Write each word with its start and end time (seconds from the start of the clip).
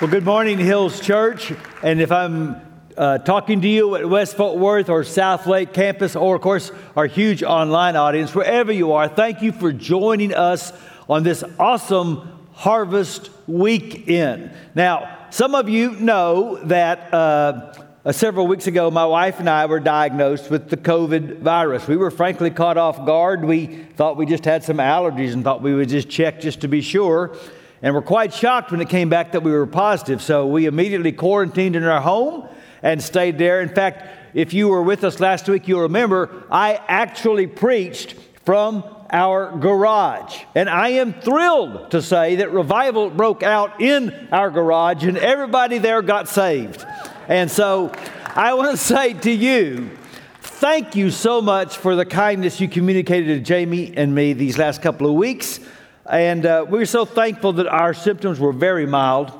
Well, 0.00 0.12
good 0.12 0.24
morning, 0.24 0.58
Hills 0.58 1.00
Church. 1.00 1.52
And 1.82 2.00
if 2.00 2.12
I'm 2.12 2.54
uh, 2.96 3.18
talking 3.18 3.60
to 3.62 3.68
you 3.68 3.96
at 3.96 4.08
West 4.08 4.36
Fort 4.36 4.56
Worth 4.56 4.88
or 4.88 5.02
Southlake 5.02 5.72
campus, 5.72 6.14
or 6.14 6.36
of 6.36 6.40
course 6.40 6.70
our 6.94 7.06
huge 7.06 7.42
online 7.42 7.96
audience, 7.96 8.32
wherever 8.32 8.70
you 8.70 8.92
are, 8.92 9.08
thank 9.08 9.42
you 9.42 9.50
for 9.50 9.72
joining 9.72 10.32
us 10.32 10.72
on 11.08 11.24
this 11.24 11.42
awesome 11.58 12.30
Harvest 12.52 13.30
Weekend. 13.48 14.52
Now, 14.76 15.26
some 15.30 15.56
of 15.56 15.68
you 15.68 15.90
know 15.96 16.60
that 16.66 17.12
uh, 17.12 17.74
uh, 18.04 18.12
several 18.12 18.46
weeks 18.46 18.68
ago, 18.68 18.92
my 18.92 19.04
wife 19.04 19.40
and 19.40 19.50
I 19.50 19.66
were 19.66 19.80
diagnosed 19.80 20.48
with 20.48 20.70
the 20.70 20.76
COVID 20.76 21.40
virus. 21.40 21.88
We 21.88 21.96
were 21.96 22.12
frankly 22.12 22.52
caught 22.52 22.78
off 22.78 23.04
guard. 23.04 23.44
We 23.44 23.66
thought 23.66 24.16
we 24.16 24.26
just 24.26 24.44
had 24.44 24.62
some 24.62 24.76
allergies 24.76 25.32
and 25.32 25.42
thought 25.42 25.60
we 25.60 25.74
would 25.74 25.88
just 25.88 26.08
check 26.08 26.40
just 26.40 26.60
to 26.60 26.68
be 26.68 26.82
sure 26.82 27.36
and 27.82 27.94
we 27.94 28.00
were 28.00 28.06
quite 28.06 28.34
shocked 28.34 28.70
when 28.70 28.80
it 28.80 28.88
came 28.88 29.08
back 29.08 29.32
that 29.32 29.42
we 29.42 29.52
were 29.52 29.66
positive. 29.66 30.20
So 30.20 30.46
we 30.46 30.66
immediately 30.66 31.12
quarantined 31.12 31.76
in 31.76 31.84
our 31.84 32.00
home 32.00 32.48
and 32.82 33.02
stayed 33.02 33.38
there. 33.38 33.60
In 33.60 33.68
fact, 33.68 34.34
if 34.34 34.52
you 34.52 34.68
were 34.68 34.82
with 34.82 35.04
us 35.04 35.20
last 35.20 35.48
week, 35.48 35.68
you'll 35.68 35.82
remember 35.82 36.44
I 36.50 36.80
actually 36.88 37.46
preached 37.46 38.14
from 38.44 38.84
our 39.10 39.56
garage. 39.56 40.42
And 40.54 40.68
I 40.68 40.88
am 40.90 41.12
thrilled 41.12 41.92
to 41.92 42.02
say 42.02 42.36
that 42.36 42.52
revival 42.52 43.10
broke 43.10 43.42
out 43.42 43.80
in 43.80 44.28
our 44.32 44.50
garage 44.50 45.04
and 45.04 45.16
everybody 45.16 45.78
there 45.78 46.02
got 46.02 46.28
saved. 46.28 46.84
And 47.28 47.50
so 47.50 47.92
I 48.26 48.54
want 48.54 48.70
to 48.72 48.76
say 48.76 49.14
to 49.14 49.30
you, 49.30 49.90
thank 50.40 50.96
you 50.96 51.10
so 51.10 51.40
much 51.40 51.76
for 51.76 51.94
the 51.94 52.04
kindness 52.04 52.60
you 52.60 52.68
communicated 52.68 53.38
to 53.38 53.40
Jamie 53.40 53.92
and 53.96 54.14
me 54.14 54.32
these 54.32 54.58
last 54.58 54.82
couple 54.82 55.08
of 55.08 55.14
weeks. 55.14 55.60
And 56.08 56.46
uh, 56.46 56.64
we 56.68 56.78
were 56.78 56.86
so 56.86 57.04
thankful 57.04 57.54
that 57.54 57.66
our 57.66 57.92
symptoms 57.92 58.40
were 58.40 58.52
very 58.52 58.86
mild. 58.86 59.32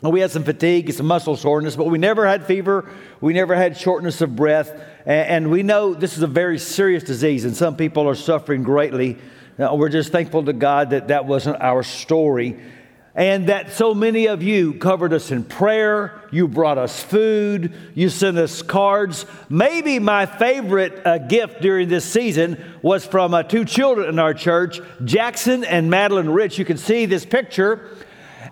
We 0.00 0.20
had 0.20 0.30
some 0.30 0.42
fatigue, 0.42 0.90
some 0.92 1.06
muscle 1.06 1.36
soreness, 1.36 1.76
but 1.76 1.84
we 1.84 1.98
never 1.98 2.26
had 2.26 2.44
fever. 2.46 2.90
We 3.20 3.34
never 3.34 3.54
had 3.54 3.76
shortness 3.76 4.20
of 4.20 4.34
breath. 4.34 4.72
And 5.06 5.50
we 5.50 5.62
know 5.62 5.94
this 5.94 6.16
is 6.16 6.22
a 6.22 6.28
very 6.28 6.58
serious 6.58 7.04
disease, 7.04 7.44
and 7.44 7.56
some 7.56 7.76
people 7.76 8.08
are 8.08 8.14
suffering 8.14 8.62
greatly. 8.62 9.18
We're 9.58 9.90
just 9.90 10.10
thankful 10.10 10.44
to 10.44 10.52
God 10.52 10.90
that 10.90 11.08
that 11.08 11.26
wasn't 11.26 11.60
our 11.60 11.82
story 11.82 12.58
and 13.14 13.48
that 13.48 13.72
so 13.72 13.92
many 13.92 14.26
of 14.26 14.42
you 14.42 14.74
covered 14.74 15.12
us 15.12 15.30
in 15.30 15.44
prayer. 15.44 16.22
You 16.30 16.48
brought 16.48 16.78
us 16.78 17.02
food. 17.02 17.74
You 17.94 18.08
sent 18.08 18.38
us 18.38 18.62
cards. 18.62 19.26
Maybe 19.50 19.98
my 19.98 20.24
favorite 20.24 21.06
uh, 21.06 21.18
gift 21.18 21.60
during 21.60 21.88
this 21.88 22.06
season 22.06 22.62
was 22.80 23.04
from 23.04 23.34
uh, 23.34 23.42
two 23.42 23.66
children 23.66 24.08
in 24.08 24.18
our 24.18 24.32
church, 24.32 24.80
Jackson 25.04 25.62
and 25.62 25.90
Madeline 25.90 26.30
Rich. 26.30 26.58
You 26.58 26.64
can 26.64 26.78
see 26.78 27.04
this 27.04 27.26
picture. 27.26 27.86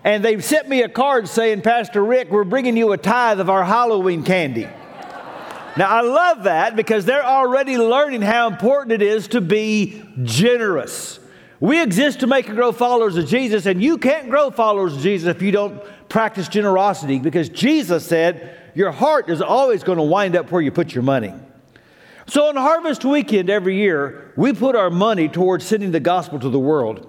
And 0.03 0.23
they 0.23 0.39
sent 0.39 0.69
me 0.69 0.83
a 0.83 0.89
card 0.89 1.27
saying, 1.27 1.61
Pastor 1.61 2.03
Rick, 2.03 2.29
we're 2.29 2.43
bringing 2.43 2.77
you 2.77 2.91
a 2.91 2.97
tithe 2.97 3.39
of 3.39 3.49
our 3.49 3.63
Halloween 3.63 4.23
candy. 4.23 4.67
Now, 5.77 5.87
I 5.87 6.01
love 6.01 6.43
that 6.43 6.75
because 6.75 7.05
they're 7.05 7.25
already 7.25 7.77
learning 7.77 8.21
how 8.21 8.47
important 8.47 8.91
it 8.91 9.01
is 9.01 9.29
to 9.29 9.41
be 9.41 10.03
generous. 10.21 11.20
We 11.61 11.79
exist 11.79 12.21
to 12.21 12.27
make 12.27 12.47
and 12.47 12.55
grow 12.55 12.71
followers 12.71 13.17
of 13.17 13.27
Jesus, 13.27 13.67
and 13.67 13.83
you 13.83 13.99
can't 13.99 14.31
grow 14.31 14.49
followers 14.49 14.95
of 14.95 15.01
Jesus 15.03 15.27
if 15.27 15.43
you 15.43 15.51
don't 15.51 15.79
practice 16.09 16.47
generosity 16.47 17.19
because 17.19 17.49
Jesus 17.49 18.03
said 18.03 18.57
your 18.73 18.91
heart 18.91 19.29
is 19.29 19.43
always 19.43 19.83
going 19.83 19.99
to 19.99 20.03
wind 20.03 20.35
up 20.35 20.51
where 20.51 20.59
you 20.59 20.71
put 20.71 20.95
your 20.95 21.03
money. 21.03 21.31
So, 22.25 22.47
on 22.47 22.55
Harvest 22.55 23.05
Weekend 23.05 23.51
every 23.51 23.77
year, 23.77 24.33
we 24.35 24.53
put 24.53 24.75
our 24.75 24.89
money 24.89 25.29
towards 25.29 25.63
sending 25.63 25.91
the 25.91 25.99
gospel 25.99 26.39
to 26.39 26.49
the 26.49 26.59
world. 26.59 27.07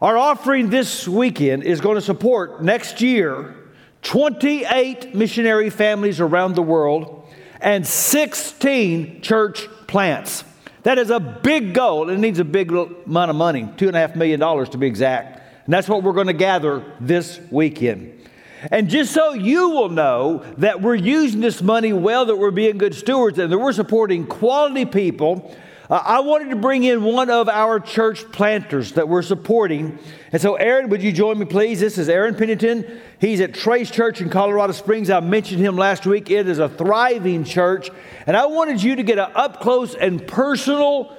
Our 0.00 0.16
offering 0.16 0.70
this 0.70 1.08
weekend 1.08 1.64
is 1.64 1.80
going 1.80 1.96
to 1.96 2.00
support 2.00 2.62
next 2.62 3.00
year 3.00 3.56
28 4.02 5.12
missionary 5.14 5.70
families 5.70 6.20
around 6.20 6.54
the 6.54 6.62
world 6.62 7.28
and 7.60 7.84
16 7.84 9.22
church 9.22 9.66
plants. 9.88 10.44
That 10.82 10.98
is 10.98 11.10
a 11.10 11.20
big 11.20 11.74
goal. 11.74 12.08
It 12.08 12.18
needs 12.18 12.38
a 12.38 12.44
big 12.44 12.72
amount 12.72 13.30
of 13.30 13.36
money, 13.36 13.64
$2.5 13.64 14.16
million 14.16 14.40
to 14.40 14.78
be 14.78 14.86
exact. 14.86 15.42
And 15.64 15.74
that's 15.74 15.88
what 15.88 16.02
we're 16.02 16.12
going 16.12 16.26
to 16.28 16.32
gather 16.32 16.82
this 17.00 17.40
weekend. 17.50 18.28
And 18.70 18.90
just 18.90 19.12
so 19.12 19.32
you 19.32 19.70
will 19.70 19.88
know 19.88 20.44
that 20.58 20.82
we're 20.82 20.94
using 20.94 21.40
this 21.40 21.62
money 21.62 21.92
well, 21.92 22.26
that 22.26 22.36
we're 22.36 22.50
being 22.50 22.78
good 22.78 22.94
stewards, 22.94 23.38
and 23.38 23.50
that 23.52 23.58
we're 23.58 23.72
supporting 23.72 24.26
quality 24.26 24.84
people 24.84 25.54
uh, 25.90 26.00
I 26.04 26.20
wanted 26.20 26.50
to 26.50 26.56
bring 26.56 26.84
in 26.84 27.02
one 27.02 27.30
of 27.30 27.48
our 27.48 27.80
church 27.80 28.30
planters 28.30 28.92
that 28.92 29.08
we're 29.08 29.22
supporting. 29.22 29.98
And 30.30 30.40
so, 30.40 30.54
Aaron, 30.54 30.88
would 30.90 31.02
you 31.02 31.10
join 31.10 31.38
me, 31.38 31.46
please? 31.46 31.80
This 31.80 31.98
is 31.98 32.08
Aaron 32.08 32.36
Pennington. 32.36 33.00
He's 33.20 33.40
at 33.40 33.54
Trace 33.54 33.90
Church 33.90 34.20
in 34.20 34.30
Colorado 34.30 34.72
Springs. 34.72 35.10
I 35.10 35.18
mentioned 35.18 35.60
him 35.60 35.76
last 35.76 36.06
week. 36.06 36.30
It 36.30 36.48
is 36.48 36.60
a 36.60 36.68
thriving 36.68 37.42
church. 37.42 37.90
And 38.26 38.36
I 38.36 38.46
wanted 38.46 38.80
you 38.80 38.94
to 38.96 39.02
get 39.02 39.18
an 39.18 39.32
up 39.34 39.60
close 39.60 39.96
and 39.96 40.24
personal 40.26 41.16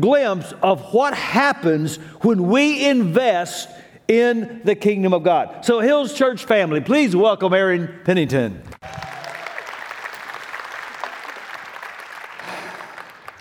glimpse 0.00 0.52
of 0.62 0.94
what 0.94 1.12
happens 1.12 1.96
when 2.22 2.48
we 2.48 2.86
invest 2.86 3.68
in 4.08 4.62
the 4.64 4.74
kingdom 4.74 5.12
of 5.12 5.24
God. 5.24 5.64
So, 5.64 5.80
Hills 5.80 6.14
Church 6.14 6.44
family, 6.44 6.80
please 6.80 7.14
welcome 7.14 7.52
Aaron 7.52 8.00
Pennington. 8.04 8.62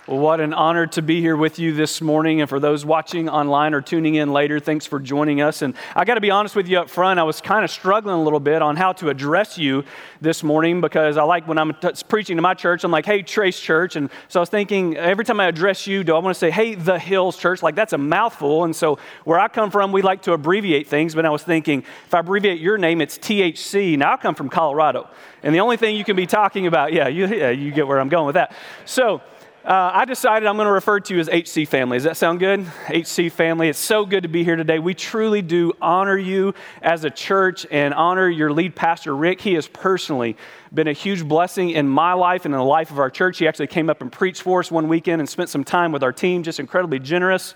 What 0.07 0.39
an 0.39 0.53
honor 0.53 0.85
to 0.85 1.01
be 1.01 1.19
here 1.19 1.35
with 1.35 1.57
you 1.57 1.73
this 1.73 1.99
morning. 1.99 2.39
And 2.39 2.47
for 2.47 2.59
those 2.59 2.85
watching 2.85 3.27
online 3.27 3.73
or 3.73 3.81
tuning 3.81 4.13
in 4.13 4.31
later, 4.31 4.59
thanks 4.59 4.85
for 4.85 4.99
joining 4.99 5.41
us. 5.41 5.63
And 5.63 5.73
I 5.95 6.05
got 6.05 6.13
to 6.13 6.21
be 6.21 6.29
honest 6.29 6.55
with 6.55 6.67
you 6.67 6.77
up 6.77 6.91
front, 6.91 7.19
I 7.19 7.23
was 7.23 7.41
kind 7.41 7.65
of 7.65 7.71
struggling 7.71 8.13
a 8.13 8.21
little 8.21 8.39
bit 8.39 8.61
on 8.61 8.75
how 8.75 8.93
to 8.93 9.09
address 9.09 9.57
you 9.57 9.83
this 10.21 10.43
morning 10.43 10.79
because 10.79 11.17
I 11.17 11.23
like 11.23 11.47
when 11.47 11.57
I'm 11.57 11.73
t- 11.73 11.89
preaching 12.07 12.35
to 12.35 12.43
my 12.43 12.53
church, 12.53 12.83
I'm 12.83 12.91
like, 12.91 13.07
hey, 13.07 13.23
Trace 13.23 13.59
Church. 13.59 13.95
And 13.95 14.11
so 14.27 14.39
I 14.39 14.41
was 14.41 14.49
thinking, 14.49 14.95
every 14.95 15.25
time 15.25 15.39
I 15.39 15.47
address 15.47 15.87
you, 15.87 16.03
do 16.03 16.15
I 16.15 16.19
want 16.19 16.35
to 16.35 16.39
say, 16.39 16.51
hey, 16.51 16.75
the 16.75 16.99
Hills 16.99 17.35
Church? 17.35 17.63
Like, 17.63 17.73
that's 17.73 17.93
a 17.93 17.97
mouthful. 17.97 18.63
And 18.63 18.75
so 18.75 18.99
where 19.23 19.39
I 19.39 19.47
come 19.47 19.71
from, 19.71 19.91
we 19.91 20.03
like 20.03 20.21
to 20.23 20.33
abbreviate 20.33 20.85
things. 20.85 21.15
But 21.15 21.25
I 21.25 21.31
was 21.31 21.41
thinking, 21.41 21.83
if 22.05 22.13
I 22.13 22.19
abbreviate 22.19 22.59
your 22.59 22.77
name, 22.77 23.01
it's 23.01 23.17
THC. 23.17 23.97
Now 23.97 24.13
I 24.13 24.17
come 24.17 24.35
from 24.35 24.49
Colorado. 24.49 25.09
And 25.41 25.55
the 25.55 25.61
only 25.61 25.77
thing 25.77 25.95
you 25.95 26.03
can 26.03 26.15
be 26.15 26.27
talking 26.27 26.67
about, 26.67 26.93
yeah, 26.93 27.07
you, 27.07 27.25
yeah, 27.25 27.49
you 27.49 27.71
get 27.71 27.87
where 27.87 27.99
I'm 27.99 28.09
going 28.09 28.27
with 28.27 28.35
that. 28.35 28.55
So, 28.85 29.23
uh, 29.65 29.89
I 29.95 30.05
decided 30.05 30.45
I'm 30.45 30.57
going 30.57 30.67
to 30.67 30.71
refer 30.71 30.99
to 30.99 31.15
you 31.15 31.19
as 31.19 31.27
HC 31.27 31.67
family. 31.67 31.97
Does 31.97 32.03
that 32.03 32.17
sound 32.17 32.39
good? 32.39 32.67
HC 32.87 33.31
family. 33.31 33.67
It's 33.67 33.79
so 33.79 34.05
good 34.05 34.21
to 34.21 34.29
be 34.29 34.43
here 34.43 34.55
today. 34.55 34.77
We 34.77 34.93
truly 34.93 35.41
do 35.41 35.73
honor 35.81 36.17
you 36.17 36.53
as 36.83 37.03
a 37.03 37.09
church 37.09 37.65
and 37.71 37.91
honor 37.91 38.29
your 38.29 38.51
lead 38.51 38.75
pastor, 38.75 39.15
Rick. 39.15 39.41
He 39.41 39.55
has 39.55 39.67
personally 39.67 40.37
been 40.73 40.87
a 40.87 40.93
huge 40.93 41.27
blessing 41.27 41.69
in 41.69 41.87
my 41.87 42.13
life 42.13 42.45
and 42.45 42.53
in 42.53 42.59
the 42.59 42.65
life 42.65 42.91
of 42.91 42.99
our 42.99 43.09
church. 43.09 43.37
He 43.37 43.47
actually 43.47 43.67
came 43.67 43.89
up 43.89 44.01
and 44.01 44.11
preached 44.11 44.41
for 44.41 44.59
us 44.59 44.71
one 44.71 44.87
weekend 44.87 45.21
and 45.21 45.29
spent 45.29 45.49
some 45.49 45.63
time 45.63 45.91
with 45.91 46.03
our 46.03 46.13
team, 46.13 46.43
just 46.43 46.59
incredibly 46.59 46.99
generous 46.99 47.53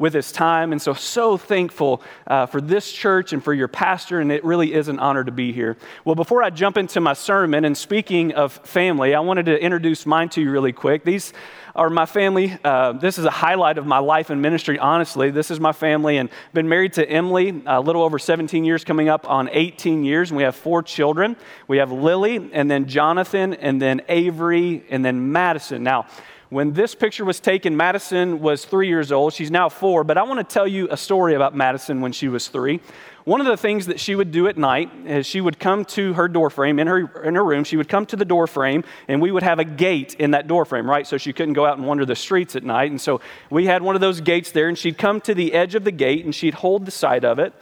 with 0.00 0.14
his 0.14 0.32
time. 0.32 0.72
And 0.72 0.80
so, 0.80 0.94
so 0.94 1.36
thankful 1.36 2.02
uh, 2.26 2.46
for 2.46 2.60
this 2.60 2.90
church 2.90 3.32
and 3.32 3.44
for 3.44 3.52
your 3.52 3.68
pastor, 3.68 4.18
and 4.18 4.32
it 4.32 4.42
really 4.44 4.72
is 4.72 4.88
an 4.88 4.98
honor 4.98 5.22
to 5.22 5.30
be 5.30 5.52
here. 5.52 5.76
Well, 6.04 6.14
before 6.14 6.42
I 6.42 6.50
jump 6.50 6.78
into 6.78 7.00
my 7.00 7.12
sermon, 7.12 7.64
and 7.64 7.76
speaking 7.76 8.32
of 8.32 8.52
family, 8.64 9.14
I 9.14 9.20
wanted 9.20 9.46
to 9.46 9.62
introduce 9.62 10.06
mine 10.06 10.30
to 10.30 10.40
you 10.40 10.50
really 10.50 10.72
quick. 10.72 11.04
These 11.04 11.34
are 11.74 11.90
my 11.90 12.06
family. 12.06 12.58
Uh, 12.64 12.92
this 12.92 13.18
is 13.18 13.24
a 13.24 13.30
highlight 13.30 13.78
of 13.78 13.86
my 13.86 13.98
life 13.98 14.30
and 14.30 14.42
ministry, 14.42 14.78
honestly. 14.78 15.30
This 15.30 15.50
is 15.50 15.60
my 15.60 15.72
family, 15.72 16.18
and 16.18 16.28
been 16.52 16.68
married 16.68 16.94
to 16.94 17.08
Emily 17.08 17.62
a 17.66 17.80
little 17.80 18.02
over 18.02 18.18
17 18.18 18.64
years, 18.64 18.84
coming 18.84 19.08
up 19.08 19.28
on 19.28 19.48
18 19.52 20.04
years, 20.04 20.30
and 20.30 20.36
we 20.36 20.42
have 20.42 20.56
four 20.56 20.82
children. 20.82 21.36
We 21.68 21.78
have 21.78 21.92
Lily, 21.92 22.50
and 22.52 22.70
then 22.70 22.86
Jonathan, 22.86 23.54
and 23.54 23.80
then 23.80 24.02
Avery, 24.08 24.84
and 24.90 25.04
then 25.04 25.32
Madison. 25.32 25.82
Now, 25.82 26.06
when 26.50 26.72
this 26.72 26.96
picture 26.96 27.24
was 27.24 27.38
taken, 27.38 27.76
Madison 27.76 28.40
was 28.40 28.64
three 28.64 28.88
years 28.88 29.12
old. 29.12 29.32
She's 29.32 29.52
now 29.52 29.68
four, 29.68 30.02
but 30.02 30.18
I 30.18 30.24
want 30.24 30.40
to 30.40 30.52
tell 30.52 30.66
you 30.66 30.88
a 30.90 30.96
story 30.96 31.34
about 31.34 31.54
Madison 31.54 32.00
when 32.00 32.10
she 32.10 32.26
was 32.26 32.48
three. 32.48 32.80
One 33.24 33.40
of 33.40 33.46
the 33.46 33.56
things 33.56 33.86
that 33.86 34.00
she 34.00 34.14
would 34.14 34.30
do 34.30 34.48
at 34.48 34.56
night 34.56 34.90
is 35.04 35.26
she 35.26 35.40
would 35.40 35.58
come 35.58 35.84
to 35.86 36.14
her 36.14 36.26
doorframe 36.26 36.78
in 36.78 36.86
her, 36.86 37.22
in 37.22 37.34
her 37.34 37.44
room. 37.44 37.64
She 37.64 37.76
would 37.76 37.88
come 37.88 38.06
to 38.06 38.16
the 38.16 38.24
doorframe, 38.24 38.82
and 39.08 39.20
we 39.20 39.30
would 39.30 39.42
have 39.42 39.58
a 39.58 39.64
gate 39.64 40.14
in 40.14 40.30
that 40.30 40.48
doorframe, 40.48 40.88
right? 40.88 41.06
So 41.06 41.18
she 41.18 41.32
couldn't 41.32 41.52
go 41.52 41.66
out 41.66 41.76
and 41.76 41.86
wander 41.86 42.06
the 42.06 42.16
streets 42.16 42.56
at 42.56 42.64
night. 42.64 42.90
And 42.90 43.00
so 43.00 43.20
we 43.50 43.66
had 43.66 43.82
one 43.82 43.94
of 43.94 44.00
those 44.00 44.22
gates 44.22 44.52
there, 44.52 44.68
and 44.68 44.78
she'd 44.78 44.96
come 44.96 45.20
to 45.22 45.34
the 45.34 45.52
edge 45.52 45.74
of 45.74 45.84
the 45.84 45.92
gate, 45.92 46.24
and 46.24 46.34
she'd 46.34 46.54
hold 46.54 46.86
the 46.86 46.90
side 46.90 47.24
of 47.24 47.38
it, 47.38 47.52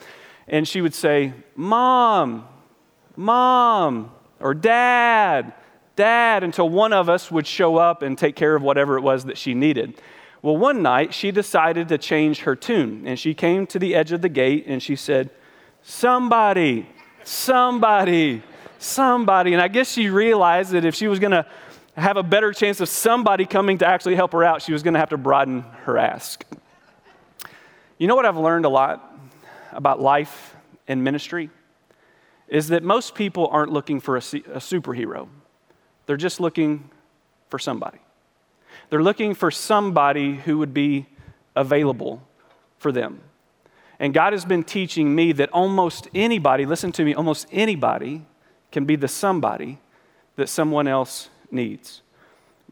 and 0.47 0.67
she 0.67 0.81
would 0.81 0.95
say, 0.95 1.33
Mom, 1.57 2.47
Mom, 3.17 4.13
or 4.39 4.55
Dad. 4.55 5.55
Dad, 5.97 6.45
until 6.45 6.69
one 6.69 6.93
of 6.93 7.09
us 7.09 7.29
would 7.33 7.49
show 7.49 7.77
up 7.77 8.03
and 8.03 8.17
take 8.17 8.37
care 8.37 8.55
of 8.55 8.63
whatever 8.63 8.97
it 8.97 9.03
was 9.03 9.25
that 9.25 9.37
she 9.37 9.55
needed. 9.55 10.01
Well, 10.41 10.57
one 10.57 10.83
night 10.83 11.13
she 11.13 11.33
decided 11.33 11.89
to 11.89 11.99
change 11.99 12.43
her 12.43 12.55
tune, 12.55 13.03
and 13.05 13.19
she 13.19 13.35
came 13.35 13.67
to 13.67 13.81
the 13.81 13.97
edge 13.97 14.13
of 14.13 14.23
the 14.23 14.29
gate 14.29 14.67
and 14.69 14.81
she 14.81 14.95
said, 14.95 15.31
Somebody, 15.89 16.89
somebody, 17.25 18.43
somebody. 18.79 19.53
And 19.53 19.63
I 19.63 19.69
guess 19.69 19.91
she 19.91 20.09
realized 20.09 20.73
that 20.73 20.85
if 20.85 20.95
she 20.95 21.09
was 21.09 21.19
going 21.19 21.33
to 21.33 21.47
have 21.97 22.17
a 22.17 22.23
better 22.23 22.53
chance 22.53 22.81
of 22.81 22.89
somebody 22.89 23.45
coming 23.45 23.79
to 23.79 23.87
actually 23.87 24.15
help 24.15 24.33
her 24.33 24.45
out, 24.45 24.63
she 24.63 24.73
was 24.73 24.83
going 24.83 24.95
to 24.95 25.01
have 25.01 25.11
to 25.11 25.19
broaden 25.19 25.63
her 25.85 25.99
ask. 25.99 26.45
You 27.99 28.07
know 28.07 28.15
what 28.15 28.27
I've 28.27 28.37
learned 28.37 28.65
a 28.65 28.69
lot 28.69 29.19
about 29.73 30.01
life 30.01 30.55
and 30.87 31.03
ministry? 31.03 31.51
is 32.49 32.69
that 32.69 32.83
most 32.83 33.15
people 33.15 33.47
aren't 33.49 33.73
looking 33.73 34.01
for 34.01 34.17
a, 34.17 34.21
a 34.21 34.59
superhero, 34.59 35.29
they're 36.07 36.17
just 36.17 36.41
looking 36.41 36.91
for 37.49 37.59
somebody. 37.59 37.99
They're 38.91 39.03
looking 39.03 39.35
for 39.35 39.51
somebody 39.51 40.37
who 40.37 40.59
would 40.59 40.73
be 40.73 41.07
available 41.55 42.23
for 42.79 42.91
them. 42.91 43.21
And 44.01 44.15
God 44.15 44.33
has 44.33 44.45
been 44.45 44.63
teaching 44.63 45.15
me 45.15 45.33
that 45.33 45.51
almost 45.51 46.09
anybody, 46.15 46.67
listen 46.67 46.93
to 46.93 47.05
me, 47.05 47.15
almost 47.15 47.49
anybody 47.51 48.25
can 48.71 48.85
be 48.85 48.97
the 48.97 49.09
somebody 49.09 49.79
that 50.37 50.49
someone 50.49 50.87
else 50.87 51.31
needs. 51.51 52.03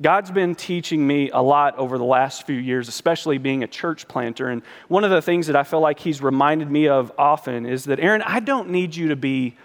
God's 0.00 0.30
been 0.30 0.54
teaching 0.54 1.06
me 1.06 1.30
a 1.30 1.40
lot 1.40 1.76
over 1.78 1.96
the 1.96 2.04
last 2.04 2.46
few 2.46 2.56
years, 2.56 2.86
especially 2.86 3.38
being 3.38 3.62
a 3.62 3.66
church 3.66 4.06
planter. 4.06 4.48
And 4.48 4.62
one 4.88 5.04
of 5.04 5.10
the 5.10 5.22
things 5.22 5.46
that 5.46 5.56
I 5.56 5.62
feel 5.62 5.80
like 5.80 5.98
He's 5.98 6.20
reminded 6.20 6.70
me 6.70 6.86
of 6.86 7.10
often 7.16 7.64
is 7.64 7.84
that, 7.84 7.98
Aaron, 7.98 8.20
I 8.22 8.40
don't 8.40 8.68
need 8.68 8.94
you 8.94 9.08
to 9.08 9.16
be 9.16 9.56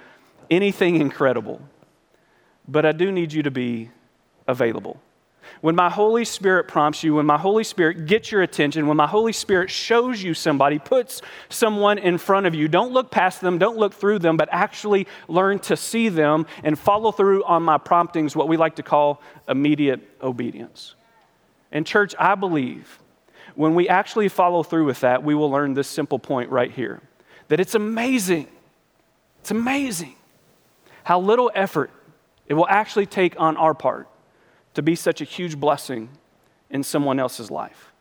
anything 0.50 0.96
incredible, 0.96 1.62
but 2.68 2.86
I 2.86 2.94
do 2.94 3.12
need 3.12 3.34
you 3.34 3.44
to 3.44 3.52
be 3.52 3.92
available. 4.48 5.02
When 5.62 5.76
my 5.76 5.90
Holy 5.90 6.26
Spirit 6.26 6.68
prompts 6.68 7.04
you, 7.04 7.16
when 7.16 7.26
my 7.26 7.38
Holy 7.38 7.64
Spirit 7.64 8.06
gets 8.06 8.32
your 8.32 8.42
attention, 8.42 8.88
when 8.88 8.98
my 8.98 9.08
Holy 9.08 9.34
Spirit 9.34 9.70
shows 9.70 10.22
you 10.22 10.34
somebody, 10.34 10.80
puts 10.80 11.22
someone 11.50 11.98
in 11.98 12.18
front 12.18 12.46
of 12.46 12.56
you, 12.56 12.68
don't 12.68 12.92
look 12.92 13.12
past 13.12 13.42
them, 13.42 13.58
don't 13.58 13.78
look 13.78 13.94
through 13.94 14.20
them, 14.20 14.38
but 14.38 14.50
actually 14.52 15.08
learn 15.28 15.60
to 15.60 15.78
see 15.78 16.10
them 16.10 16.46
and 16.64 16.78
follow 16.78 17.12
through 17.12 17.44
on 17.44 17.64
my 17.64 17.78
promptings, 17.78 18.36
what 18.36 18.48
we 18.48 18.58
like 18.58 18.76
to 18.76 18.84
call 18.84 19.22
immediate 19.48 20.02
obedience. 20.22 20.96
And, 21.72 21.86
church, 21.86 22.16
I 22.18 22.36
believe 22.36 23.00
when 23.56 23.76
we 23.76 23.88
actually 23.90 24.30
follow 24.30 24.64
through 24.64 24.86
with 24.86 25.02
that, 25.02 25.24
we 25.24 25.36
will 25.36 25.52
learn 25.52 25.74
this 25.74 25.88
simple 25.88 26.20
point 26.20 26.50
right 26.50 26.72
here 26.72 27.02
that 27.48 27.60
it's 27.60 27.76
amazing. 27.76 28.48
It's 29.42 29.52
amazing 29.52 30.16
how 31.04 31.20
little 31.20 31.52
effort 31.54 31.92
it 32.48 32.54
will 32.54 32.68
actually 32.68 33.06
take 33.06 33.40
on 33.40 33.58
our 33.58 33.74
part 33.74 34.08
to 34.74 34.82
be 34.82 34.96
such 34.96 35.22
a 35.22 35.26
huge 35.26 35.60
blessing 35.60 36.10
in 36.70 36.84
someone 36.84 37.20
else's 37.20 37.52
life. 37.52 37.92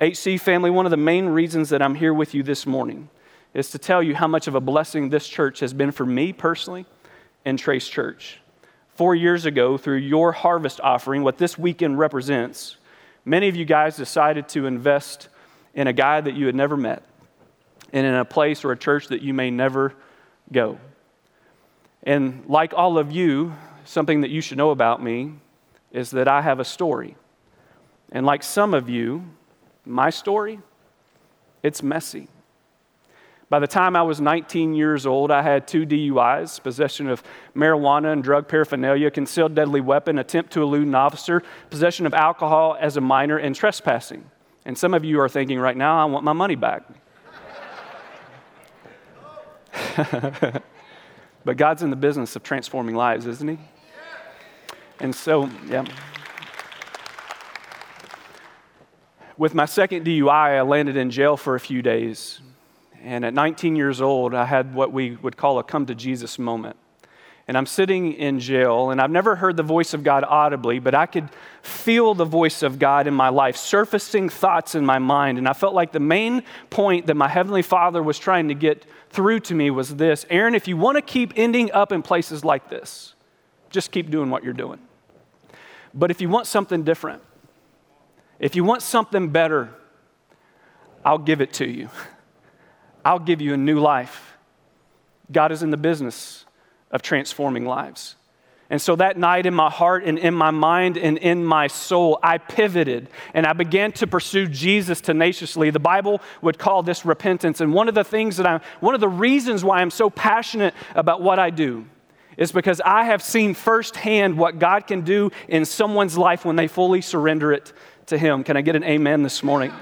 HC 0.00 0.38
family, 0.38 0.70
one 0.70 0.84
of 0.84 0.90
the 0.90 0.96
main 0.96 1.26
reasons 1.26 1.70
that 1.70 1.80
I'm 1.80 1.94
here 1.94 2.12
with 2.12 2.34
you 2.34 2.42
this 2.42 2.66
morning 2.66 3.08
is 3.54 3.70
to 3.70 3.78
tell 3.78 4.02
you 4.02 4.14
how 4.14 4.26
much 4.26 4.46
of 4.46 4.54
a 4.54 4.60
blessing 4.60 5.08
this 5.08 5.26
church 5.26 5.60
has 5.60 5.72
been 5.72 5.90
for 5.90 6.04
me 6.04 6.32
personally 6.32 6.84
and 7.44 7.58
Trace 7.58 7.88
Church. 7.88 8.40
Four 8.94 9.14
years 9.14 9.46
ago, 9.46 9.78
through 9.78 9.98
your 9.98 10.32
harvest 10.32 10.80
offering, 10.82 11.22
what 11.22 11.38
this 11.38 11.56
weekend 11.56 11.98
represents, 11.98 12.76
many 13.24 13.48
of 13.48 13.56
you 13.56 13.64
guys 13.64 13.96
decided 13.96 14.48
to 14.50 14.66
invest 14.66 15.28
in 15.74 15.86
a 15.86 15.92
guy 15.92 16.20
that 16.20 16.34
you 16.34 16.46
had 16.46 16.54
never 16.54 16.76
met 16.76 17.02
and 17.92 18.06
in 18.06 18.14
a 18.14 18.24
place 18.24 18.64
or 18.64 18.72
a 18.72 18.76
church 18.76 19.08
that 19.08 19.22
you 19.22 19.32
may 19.32 19.50
never 19.50 19.94
go. 20.52 20.78
And 22.02 22.44
like 22.46 22.74
all 22.74 22.98
of 22.98 23.12
you, 23.12 23.54
something 23.84 24.22
that 24.22 24.30
you 24.30 24.40
should 24.40 24.58
know 24.58 24.70
about 24.70 25.02
me 25.02 25.34
is 25.96 26.10
that 26.10 26.28
I 26.28 26.42
have 26.42 26.60
a 26.60 26.64
story. 26.64 27.16
And 28.12 28.26
like 28.26 28.42
some 28.42 28.74
of 28.74 28.90
you, 28.90 29.24
my 29.86 30.10
story, 30.10 30.60
it's 31.62 31.82
messy. 31.82 32.28
By 33.48 33.60
the 33.60 33.66
time 33.66 33.96
I 33.96 34.02
was 34.02 34.20
19 34.20 34.74
years 34.74 35.06
old, 35.06 35.30
I 35.30 35.40
had 35.40 35.66
two 35.66 35.86
DUIs 35.86 36.62
possession 36.62 37.08
of 37.08 37.22
marijuana 37.54 38.12
and 38.12 38.22
drug 38.22 38.46
paraphernalia, 38.46 39.10
concealed 39.10 39.54
deadly 39.54 39.80
weapon, 39.80 40.18
attempt 40.18 40.52
to 40.52 40.62
elude 40.62 40.86
an 40.86 40.94
officer, 40.94 41.42
possession 41.70 42.04
of 42.04 42.12
alcohol 42.12 42.76
as 42.78 42.98
a 42.98 43.00
minor, 43.00 43.38
and 43.38 43.54
trespassing. 43.54 44.30
And 44.66 44.76
some 44.76 44.92
of 44.92 45.04
you 45.04 45.20
are 45.20 45.28
thinking 45.28 45.58
right 45.58 45.76
now, 45.76 45.98
I 45.98 46.04
want 46.04 46.24
my 46.24 46.32
money 46.34 46.56
back. 46.56 46.82
but 51.44 51.56
God's 51.56 51.82
in 51.82 51.90
the 51.90 51.96
business 51.96 52.36
of 52.36 52.42
transforming 52.42 52.96
lives, 52.96 53.26
isn't 53.26 53.48
He? 53.48 53.58
And 55.00 55.14
so, 55.14 55.50
yeah. 55.68 55.84
With 59.38 59.54
my 59.54 59.66
second 59.66 60.06
DUI, 60.06 60.30
I 60.30 60.62
landed 60.62 60.96
in 60.96 61.10
jail 61.10 61.36
for 61.36 61.54
a 61.54 61.60
few 61.60 61.82
days. 61.82 62.40
And 63.02 63.24
at 63.24 63.34
19 63.34 63.76
years 63.76 64.00
old, 64.00 64.34
I 64.34 64.46
had 64.46 64.74
what 64.74 64.92
we 64.92 65.16
would 65.16 65.36
call 65.36 65.58
a 65.58 65.62
come 65.62 65.86
to 65.86 65.94
Jesus 65.94 66.38
moment. 66.38 66.76
And 67.48 67.56
I'm 67.56 67.66
sitting 67.66 68.14
in 68.14 68.40
jail, 68.40 68.90
and 68.90 69.00
I've 69.00 69.10
never 69.10 69.36
heard 69.36 69.56
the 69.56 69.62
voice 69.62 69.94
of 69.94 70.02
God 70.02 70.24
audibly, 70.24 70.80
but 70.80 70.96
I 70.96 71.06
could 71.06 71.28
feel 71.62 72.14
the 72.14 72.24
voice 72.24 72.64
of 72.64 72.80
God 72.80 73.06
in 73.06 73.14
my 73.14 73.28
life, 73.28 73.56
surfacing 73.56 74.30
thoughts 74.30 74.74
in 74.74 74.84
my 74.84 74.98
mind. 74.98 75.38
And 75.38 75.46
I 75.46 75.52
felt 75.52 75.72
like 75.72 75.92
the 75.92 76.00
main 76.00 76.42
point 76.70 77.06
that 77.06 77.14
my 77.14 77.28
Heavenly 77.28 77.62
Father 77.62 78.02
was 78.02 78.18
trying 78.18 78.48
to 78.48 78.54
get 78.54 78.84
through 79.10 79.40
to 79.40 79.54
me 79.54 79.70
was 79.70 79.94
this 79.94 80.26
Aaron, 80.28 80.56
if 80.56 80.66
you 80.66 80.76
want 80.76 80.96
to 80.96 81.02
keep 81.02 81.34
ending 81.36 81.70
up 81.70 81.92
in 81.92 82.02
places 82.02 82.44
like 82.44 82.68
this, 82.68 83.14
just 83.70 83.90
keep 83.90 84.10
doing 84.10 84.30
what 84.30 84.44
you're 84.44 84.52
doing. 84.52 84.78
But 85.94 86.10
if 86.10 86.20
you 86.20 86.28
want 86.28 86.46
something 86.46 86.82
different, 86.82 87.22
if 88.38 88.54
you 88.54 88.64
want 88.64 88.82
something 88.82 89.30
better, 89.30 89.70
I'll 91.04 91.18
give 91.18 91.40
it 91.40 91.52
to 91.54 91.68
you. 91.68 91.88
I'll 93.04 93.18
give 93.18 93.40
you 93.40 93.54
a 93.54 93.56
new 93.56 93.80
life. 93.80 94.36
God 95.30 95.52
is 95.52 95.62
in 95.62 95.70
the 95.70 95.76
business 95.76 96.44
of 96.90 97.02
transforming 97.02 97.64
lives. 97.64 98.16
And 98.68 98.82
so 98.82 98.96
that 98.96 99.16
night 99.16 99.46
in 99.46 99.54
my 99.54 99.70
heart 99.70 100.02
and 100.04 100.18
in 100.18 100.34
my 100.34 100.50
mind 100.50 100.98
and 100.98 101.18
in 101.18 101.44
my 101.44 101.68
soul, 101.68 102.18
I 102.22 102.38
pivoted 102.38 103.08
and 103.32 103.46
I 103.46 103.52
began 103.52 103.92
to 103.92 104.08
pursue 104.08 104.48
Jesus 104.48 105.00
tenaciously. 105.00 105.70
The 105.70 105.78
Bible 105.78 106.20
would 106.42 106.58
call 106.58 106.82
this 106.82 107.04
repentance. 107.04 107.60
And 107.60 107.72
one 107.72 107.88
of 107.88 107.94
the 107.94 108.02
things 108.02 108.36
that 108.38 108.46
I'm, 108.46 108.60
one 108.80 108.94
of 108.96 109.00
the 109.00 109.08
reasons 109.08 109.64
why 109.64 109.80
I'm 109.80 109.90
so 109.90 110.10
passionate 110.10 110.74
about 110.96 111.22
what 111.22 111.38
I 111.38 111.50
do 111.50 111.86
is 112.36 112.52
because 112.52 112.80
I 112.84 113.04
have 113.04 113.22
seen 113.22 113.54
firsthand 113.54 114.36
what 114.36 114.58
God 114.58 114.86
can 114.86 115.02
do 115.02 115.30
in 115.48 115.64
someone's 115.64 116.18
life 116.18 116.44
when 116.44 116.56
they 116.56 116.68
fully 116.68 117.00
surrender 117.00 117.52
it 117.52 117.72
to 118.06 118.18
Him. 118.18 118.44
Can 118.44 118.56
I 118.56 118.60
get 118.60 118.76
an 118.76 118.84
amen 118.84 119.22
this 119.22 119.42
morning? 119.42 119.72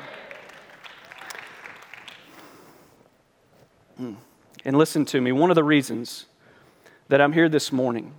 Hmm. 3.96 4.14
And 4.64 4.78
listen 4.78 5.04
to 5.06 5.20
me, 5.20 5.32
one 5.32 5.50
of 5.50 5.56
the 5.56 5.64
reasons 5.64 6.26
that 7.08 7.20
I'm 7.20 7.32
here 7.32 7.48
this 7.48 7.72
morning 7.72 8.12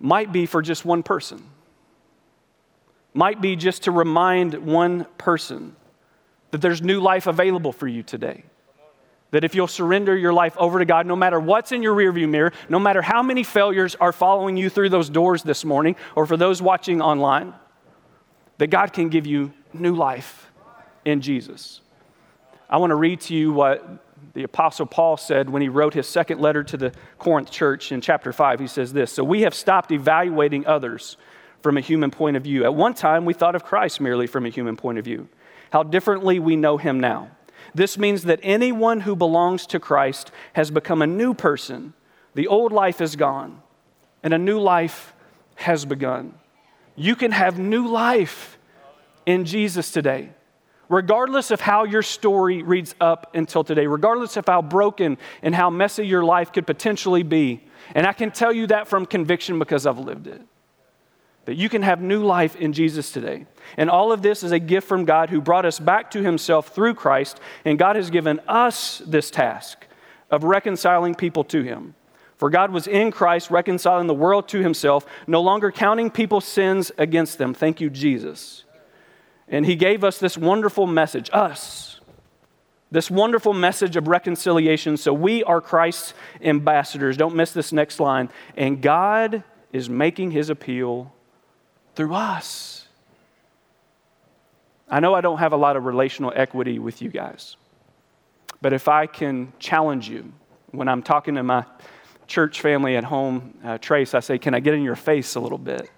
might 0.00 0.32
be 0.32 0.46
for 0.46 0.62
just 0.62 0.84
one 0.84 1.02
person, 1.02 1.42
might 3.14 3.40
be 3.40 3.56
just 3.56 3.84
to 3.84 3.90
remind 3.90 4.54
one 4.54 5.06
person 5.16 5.74
that 6.50 6.60
there's 6.60 6.80
new 6.80 7.00
life 7.00 7.26
available 7.26 7.72
for 7.72 7.88
you 7.88 8.02
today. 8.02 8.44
That 9.30 9.44
if 9.44 9.54
you'll 9.54 9.66
surrender 9.66 10.16
your 10.16 10.32
life 10.32 10.56
over 10.56 10.78
to 10.78 10.84
God, 10.84 11.06
no 11.06 11.16
matter 11.16 11.38
what's 11.38 11.72
in 11.72 11.82
your 11.82 11.94
rearview 11.94 12.28
mirror, 12.28 12.52
no 12.68 12.78
matter 12.78 13.02
how 13.02 13.22
many 13.22 13.42
failures 13.42 13.94
are 13.96 14.12
following 14.12 14.56
you 14.56 14.70
through 14.70 14.88
those 14.88 15.10
doors 15.10 15.42
this 15.42 15.64
morning, 15.64 15.96
or 16.16 16.26
for 16.26 16.36
those 16.36 16.62
watching 16.62 17.02
online, 17.02 17.52
that 18.56 18.68
God 18.68 18.92
can 18.92 19.08
give 19.08 19.26
you 19.26 19.52
new 19.72 19.94
life 19.94 20.50
in 21.04 21.20
Jesus. 21.20 21.80
I 22.70 22.78
want 22.78 22.90
to 22.90 22.96
read 22.96 23.20
to 23.22 23.34
you 23.34 23.52
what 23.52 24.04
the 24.34 24.42
Apostle 24.42 24.86
Paul 24.86 25.16
said 25.16 25.48
when 25.48 25.62
he 25.62 25.68
wrote 25.68 25.94
his 25.94 26.06
second 26.06 26.40
letter 26.40 26.62
to 26.64 26.76
the 26.76 26.92
Corinth 27.18 27.50
church 27.50 27.92
in 27.92 28.00
chapter 28.00 28.32
5. 28.32 28.60
He 28.60 28.66
says 28.66 28.92
this 28.92 29.12
So 29.12 29.24
we 29.24 29.42
have 29.42 29.54
stopped 29.54 29.90
evaluating 29.90 30.66
others 30.66 31.16
from 31.62 31.76
a 31.76 31.80
human 31.80 32.10
point 32.10 32.36
of 32.36 32.44
view. 32.44 32.64
At 32.64 32.74
one 32.74 32.94
time, 32.94 33.24
we 33.24 33.34
thought 33.34 33.54
of 33.54 33.64
Christ 33.64 34.00
merely 34.00 34.26
from 34.26 34.46
a 34.46 34.48
human 34.48 34.76
point 34.76 34.98
of 34.98 35.04
view. 35.04 35.28
How 35.70 35.82
differently 35.82 36.38
we 36.38 36.56
know 36.56 36.76
him 36.76 37.00
now. 37.00 37.30
This 37.74 37.98
means 37.98 38.24
that 38.24 38.40
anyone 38.42 39.00
who 39.00 39.16
belongs 39.16 39.66
to 39.66 39.80
Christ 39.80 40.30
has 40.54 40.70
become 40.70 41.02
a 41.02 41.06
new 41.06 41.34
person. 41.34 41.94
The 42.34 42.46
old 42.46 42.72
life 42.72 43.00
is 43.00 43.16
gone, 43.16 43.62
and 44.22 44.32
a 44.34 44.38
new 44.38 44.58
life 44.58 45.14
has 45.56 45.84
begun. 45.84 46.34
You 46.96 47.16
can 47.16 47.32
have 47.32 47.58
new 47.58 47.86
life 47.86 48.58
in 49.26 49.44
Jesus 49.44 49.90
today. 49.90 50.30
Regardless 50.88 51.50
of 51.50 51.60
how 51.60 51.84
your 51.84 52.02
story 52.02 52.62
reads 52.62 52.94
up 52.98 53.34
until 53.34 53.62
today, 53.62 53.86
regardless 53.86 54.38
of 54.38 54.46
how 54.46 54.62
broken 54.62 55.18
and 55.42 55.54
how 55.54 55.68
messy 55.68 56.06
your 56.06 56.24
life 56.24 56.50
could 56.50 56.66
potentially 56.66 57.22
be. 57.22 57.62
And 57.94 58.06
I 58.06 58.14
can 58.14 58.30
tell 58.30 58.52
you 58.52 58.66
that 58.68 58.88
from 58.88 59.04
conviction 59.04 59.58
because 59.58 59.84
I've 59.84 59.98
lived 59.98 60.26
it 60.26 60.40
that 61.48 61.56
you 61.56 61.70
can 61.70 61.80
have 61.80 62.02
new 62.02 62.22
life 62.22 62.56
in 62.56 62.74
Jesus 62.74 63.10
today. 63.10 63.46
And 63.78 63.88
all 63.88 64.12
of 64.12 64.20
this 64.20 64.42
is 64.42 64.52
a 64.52 64.58
gift 64.58 64.86
from 64.86 65.06
God 65.06 65.30
who 65.30 65.40
brought 65.40 65.64
us 65.64 65.78
back 65.78 66.10
to 66.10 66.22
himself 66.22 66.74
through 66.74 66.92
Christ, 66.92 67.40
and 67.64 67.78
God 67.78 67.96
has 67.96 68.10
given 68.10 68.38
us 68.46 69.00
this 69.06 69.30
task 69.30 69.86
of 70.30 70.44
reconciling 70.44 71.14
people 71.14 71.44
to 71.44 71.62
him. 71.62 71.94
For 72.36 72.50
God 72.50 72.70
was 72.70 72.86
in 72.86 73.10
Christ 73.10 73.50
reconciling 73.50 74.08
the 74.08 74.12
world 74.12 74.46
to 74.48 74.60
himself, 74.60 75.06
no 75.26 75.40
longer 75.40 75.72
counting 75.72 76.10
people's 76.10 76.44
sins 76.44 76.92
against 76.98 77.38
them. 77.38 77.54
Thank 77.54 77.80
you, 77.80 77.88
Jesus. 77.88 78.64
And 79.48 79.64
he 79.64 79.74
gave 79.74 80.04
us 80.04 80.18
this 80.18 80.36
wonderful 80.36 80.86
message, 80.86 81.30
us, 81.32 81.98
this 82.90 83.10
wonderful 83.10 83.54
message 83.54 83.96
of 83.96 84.06
reconciliation. 84.06 84.98
So 84.98 85.14
we 85.14 85.42
are 85.44 85.62
Christ's 85.62 86.12
ambassadors. 86.42 87.16
Don't 87.16 87.34
miss 87.34 87.52
this 87.52 87.72
next 87.72 88.00
line. 88.00 88.28
And 88.54 88.82
God 88.82 89.44
is 89.72 89.88
making 89.88 90.32
his 90.32 90.50
appeal 90.50 91.14
through 91.98 92.14
us. 92.14 92.86
I 94.88 95.00
know 95.00 95.14
I 95.14 95.20
don't 95.20 95.38
have 95.38 95.52
a 95.52 95.56
lot 95.56 95.76
of 95.76 95.84
relational 95.84 96.32
equity 96.32 96.78
with 96.78 97.02
you 97.02 97.08
guys, 97.08 97.56
but 98.62 98.72
if 98.72 98.86
I 98.86 99.06
can 99.06 99.52
challenge 99.58 100.08
you 100.08 100.32
When 100.70 100.86
I'm 100.86 101.02
talking 101.02 101.34
to 101.34 101.42
my 101.42 101.64
church 102.26 102.60
family 102.60 102.94
at 102.94 103.02
home, 103.02 103.58
uh, 103.64 103.78
Trace, 103.78 104.14
I 104.14 104.20
say, 104.20 104.38
Can 104.38 104.54
I 104.54 104.60
get 104.60 104.74
in 104.74 104.82
your 104.82 104.94
face 104.94 105.34
a 105.34 105.40
little 105.40 105.58
bit? 105.58 105.90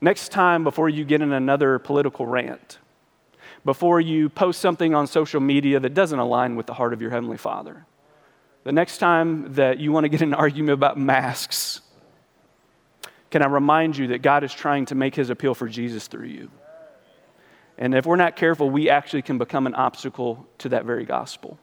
Next 0.00 0.30
time, 0.30 0.64
before 0.64 0.88
you 0.88 1.04
get 1.04 1.20
in 1.20 1.30
another 1.32 1.78
political 1.78 2.26
rant, 2.26 2.78
before 3.64 4.00
you 4.00 4.28
post 4.28 4.60
something 4.60 4.92
on 4.92 5.06
social 5.06 5.40
media 5.40 5.78
that 5.78 5.94
doesn't 5.94 6.18
align 6.18 6.56
with 6.56 6.66
the 6.66 6.74
heart 6.74 6.92
of 6.92 7.00
your 7.00 7.12
Heavenly 7.12 7.36
Father, 7.36 7.86
the 8.64 8.72
next 8.72 8.98
time 8.98 9.52
that 9.54 9.78
you 9.78 9.92
want 9.92 10.04
to 10.04 10.08
get 10.08 10.20
in 10.20 10.30
an 10.30 10.34
argument 10.34 10.72
about 10.72 10.98
masks, 10.98 11.71
can 13.32 13.42
I 13.42 13.46
remind 13.46 13.96
you 13.96 14.08
that 14.08 14.20
God 14.20 14.44
is 14.44 14.52
trying 14.52 14.84
to 14.86 14.94
make 14.94 15.14
his 15.14 15.30
appeal 15.30 15.54
for 15.54 15.66
Jesus 15.66 16.06
through 16.06 16.26
you? 16.26 16.50
And 17.78 17.94
if 17.94 18.04
we're 18.04 18.16
not 18.16 18.36
careful, 18.36 18.68
we 18.68 18.90
actually 18.90 19.22
can 19.22 19.38
become 19.38 19.66
an 19.66 19.74
obstacle 19.74 20.46
to 20.58 20.68
that 20.68 20.84
very 20.84 21.06
gospel. 21.06 21.58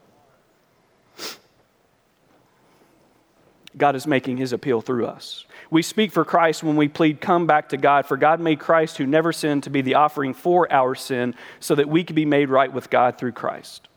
God 3.78 3.96
is 3.96 4.08
making 4.08 4.38
his 4.38 4.52
appeal 4.52 4.82
through 4.82 5.06
us. 5.06 5.46
We 5.70 5.84
speak 5.84 6.12
for 6.12 6.26
Christ 6.26 6.64
when 6.64 6.76
we 6.76 6.88
plead, 6.88 7.22
Come 7.22 7.46
back 7.46 7.70
to 7.70 7.78
God, 7.78 8.08
for 8.08 8.18
God 8.18 8.40
made 8.40 8.60
Christ, 8.60 8.98
who 8.98 9.06
never 9.06 9.32
sinned, 9.32 9.64
to 9.64 9.70
be 9.70 9.82
the 9.82 9.94
offering 9.94 10.34
for 10.34 10.70
our 10.74 10.96
sin, 10.96 11.36
so 11.60 11.76
that 11.76 11.88
we 11.88 12.04
could 12.04 12.16
be 12.16 12.26
made 12.26 12.50
right 12.50 12.74
with 12.74 12.90
God 12.90 13.20
through 13.20 13.34
Christ. 13.34 13.88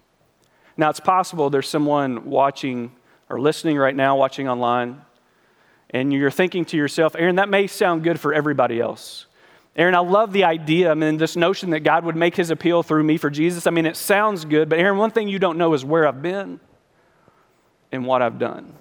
Now, 0.76 0.90
it's 0.90 1.00
possible 1.00 1.48
there's 1.48 1.70
someone 1.70 2.26
watching 2.26 2.92
or 3.30 3.40
listening 3.40 3.78
right 3.78 3.96
now, 3.96 4.14
watching 4.18 4.46
online, 4.46 5.00
and 5.92 6.12
you're 6.12 6.30
thinking 6.30 6.64
to 6.66 6.76
yourself, 6.76 7.14
Aaron, 7.18 7.36
that 7.36 7.48
may 7.48 7.66
sound 7.66 8.02
good 8.02 8.18
for 8.18 8.32
everybody 8.32 8.80
else. 8.80 9.26
Aaron, 9.76 9.94
I 9.94 10.00
love 10.00 10.32
the 10.32 10.44
idea. 10.44 10.90
I 10.90 10.94
mean, 10.94 11.16
this 11.16 11.36
notion 11.36 11.70
that 11.70 11.80
God 11.80 12.04
would 12.04 12.16
make 12.16 12.36
his 12.36 12.50
appeal 12.50 12.82
through 12.82 13.04
me 13.04 13.16
for 13.16 13.30
Jesus. 13.30 13.66
I 13.66 13.70
mean, 13.70 13.86
it 13.86 13.96
sounds 13.96 14.44
good, 14.44 14.68
but 14.68 14.78
Aaron, 14.78 14.98
one 14.98 15.10
thing 15.10 15.28
you 15.28 15.38
don't 15.38 15.56
know 15.56 15.72
is 15.74 15.84
where 15.84 16.06
I've 16.06 16.22
been 16.22 16.60
and 17.90 18.06
what 18.06 18.22
I've 18.22 18.38
done. 18.38 18.74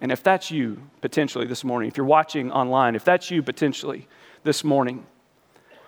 And 0.00 0.10
if 0.10 0.22
that's 0.22 0.50
you 0.50 0.80
potentially 1.02 1.46
this 1.46 1.64
morning, 1.64 1.88
if 1.88 1.96
you're 1.96 2.06
watching 2.06 2.50
online, 2.50 2.94
if 2.94 3.04
that's 3.04 3.30
you 3.30 3.42
potentially 3.42 4.08
this 4.42 4.64
morning, 4.64 5.06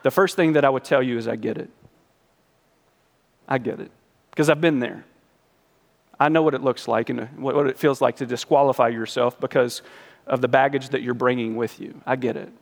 the 0.02 0.10
first 0.10 0.36
thing 0.36 0.54
that 0.54 0.64
I 0.64 0.70
would 0.70 0.84
tell 0.84 1.02
you 1.02 1.16
is 1.16 1.26
I 1.26 1.36
get 1.36 1.56
it. 1.56 1.70
I 3.48 3.58
get 3.58 3.80
it 3.80 3.90
because 4.30 4.50
I've 4.50 4.60
been 4.60 4.78
there. 4.78 5.04
I 6.20 6.28
know 6.28 6.42
what 6.42 6.54
it 6.54 6.62
looks 6.62 6.86
like 6.86 7.10
and 7.10 7.28
what 7.38 7.66
it 7.66 7.78
feels 7.78 8.00
like 8.00 8.16
to 8.16 8.26
disqualify 8.26 8.88
yourself 8.88 9.40
because 9.40 9.82
of 10.26 10.40
the 10.40 10.48
baggage 10.48 10.90
that 10.90 11.02
you're 11.02 11.14
bringing 11.14 11.56
with 11.56 11.80
you. 11.80 12.00
I 12.06 12.16
get 12.16 12.36
it. 12.36 12.52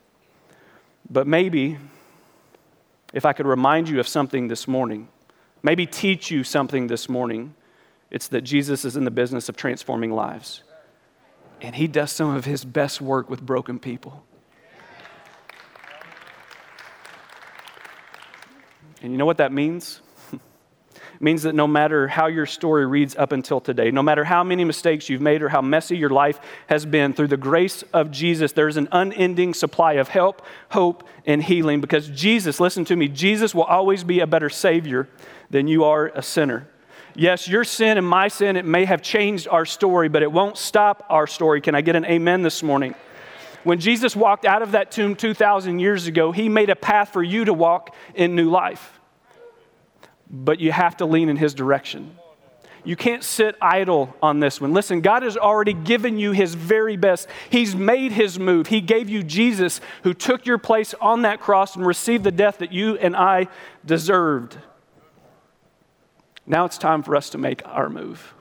But 1.09 1.27
maybe 1.27 1.77
if 3.13 3.25
I 3.25 3.33
could 3.33 3.45
remind 3.45 3.89
you 3.89 3.99
of 3.99 4.07
something 4.07 4.47
this 4.47 4.67
morning, 4.67 5.07
maybe 5.61 5.85
teach 5.85 6.31
you 6.31 6.43
something 6.43 6.87
this 6.87 7.09
morning, 7.09 7.55
it's 8.09 8.27
that 8.29 8.41
Jesus 8.41 8.85
is 8.85 8.95
in 8.95 9.05
the 9.05 9.11
business 9.11 9.49
of 9.49 9.55
transforming 9.55 10.11
lives. 10.11 10.63
And 11.61 11.75
he 11.75 11.87
does 11.87 12.11
some 12.11 12.35
of 12.35 12.45
his 12.45 12.65
best 12.65 13.01
work 13.01 13.29
with 13.29 13.41
broken 13.41 13.79
people. 13.79 14.23
And 19.01 19.11
you 19.11 19.17
know 19.17 19.25
what 19.25 19.37
that 19.37 19.51
means? 19.51 20.01
Means 21.21 21.43
that 21.43 21.53
no 21.53 21.67
matter 21.67 22.07
how 22.07 22.25
your 22.25 22.47
story 22.47 22.87
reads 22.87 23.15
up 23.15 23.31
until 23.31 23.61
today, 23.61 23.91
no 23.91 24.01
matter 24.01 24.23
how 24.23 24.43
many 24.43 24.65
mistakes 24.65 25.07
you've 25.07 25.21
made 25.21 25.43
or 25.43 25.49
how 25.49 25.61
messy 25.61 25.95
your 25.95 26.09
life 26.09 26.39
has 26.65 26.83
been, 26.83 27.13
through 27.13 27.27
the 27.27 27.37
grace 27.37 27.83
of 27.93 28.09
Jesus, 28.09 28.53
there's 28.53 28.75
an 28.75 28.87
unending 28.91 29.53
supply 29.53 29.93
of 29.93 30.07
help, 30.07 30.41
hope, 30.71 31.07
and 31.27 31.43
healing 31.43 31.79
because 31.79 32.09
Jesus, 32.09 32.59
listen 32.59 32.85
to 32.85 32.95
me, 32.95 33.07
Jesus 33.07 33.53
will 33.53 33.65
always 33.65 34.03
be 34.03 34.19
a 34.19 34.25
better 34.25 34.49
Savior 34.49 35.07
than 35.51 35.67
you 35.67 35.83
are 35.83 36.07
a 36.07 36.23
sinner. 36.23 36.67
Yes, 37.13 37.47
your 37.47 37.65
sin 37.65 37.99
and 37.99 38.07
my 38.07 38.27
sin, 38.27 38.55
it 38.55 38.65
may 38.65 38.85
have 38.85 39.03
changed 39.03 39.47
our 39.47 39.65
story, 39.65 40.09
but 40.09 40.23
it 40.23 40.31
won't 40.31 40.57
stop 40.57 41.05
our 41.07 41.27
story. 41.27 41.61
Can 41.61 41.75
I 41.75 41.81
get 41.81 41.95
an 41.95 42.05
amen 42.05 42.41
this 42.41 42.63
morning? 42.63 42.95
When 43.63 43.79
Jesus 43.79 44.15
walked 44.15 44.45
out 44.45 44.63
of 44.63 44.71
that 44.71 44.89
tomb 44.89 45.15
2,000 45.15 45.77
years 45.77 46.07
ago, 46.07 46.31
he 46.31 46.49
made 46.49 46.71
a 46.71 46.75
path 46.75 47.13
for 47.13 47.21
you 47.21 47.45
to 47.45 47.53
walk 47.53 47.93
in 48.15 48.35
new 48.35 48.49
life 48.49 48.97
but 50.31 50.59
you 50.59 50.71
have 50.71 50.97
to 50.97 51.05
lean 51.05 51.29
in 51.29 51.37
His 51.37 51.53
direction. 51.53 52.17
You 52.83 52.95
can't 52.95 53.23
sit 53.23 53.55
idle 53.61 54.15
on 54.23 54.39
this 54.39 54.59
one. 54.59 54.73
Listen, 54.73 55.01
God 55.01 55.21
has 55.21 55.37
already 55.37 55.73
given 55.73 56.17
you 56.17 56.31
His 56.31 56.55
very 56.55 56.97
best. 56.97 57.27
He's 57.49 57.75
made 57.75 58.11
His 58.11 58.39
move. 58.39 58.67
He 58.67 58.81
gave 58.81 59.07
you 59.09 59.21
Jesus, 59.21 59.81
who 60.03 60.13
took 60.15 60.45
your 60.47 60.57
place 60.57 60.95
on 60.99 61.21
that 61.21 61.41
cross 61.41 61.75
and 61.75 61.85
received 61.85 62.23
the 62.23 62.31
death 62.31 62.57
that 62.59 62.71
you 62.71 62.97
and 62.97 63.15
I 63.15 63.49
deserved. 63.85 64.57
Now 66.47 66.65
it's 66.65 66.77
time 66.77 67.03
for 67.03 67.15
us 67.15 67.29
to 67.31 67.37
make 67.37 67.61
our 67.67 67.89
move. 67.89 68.33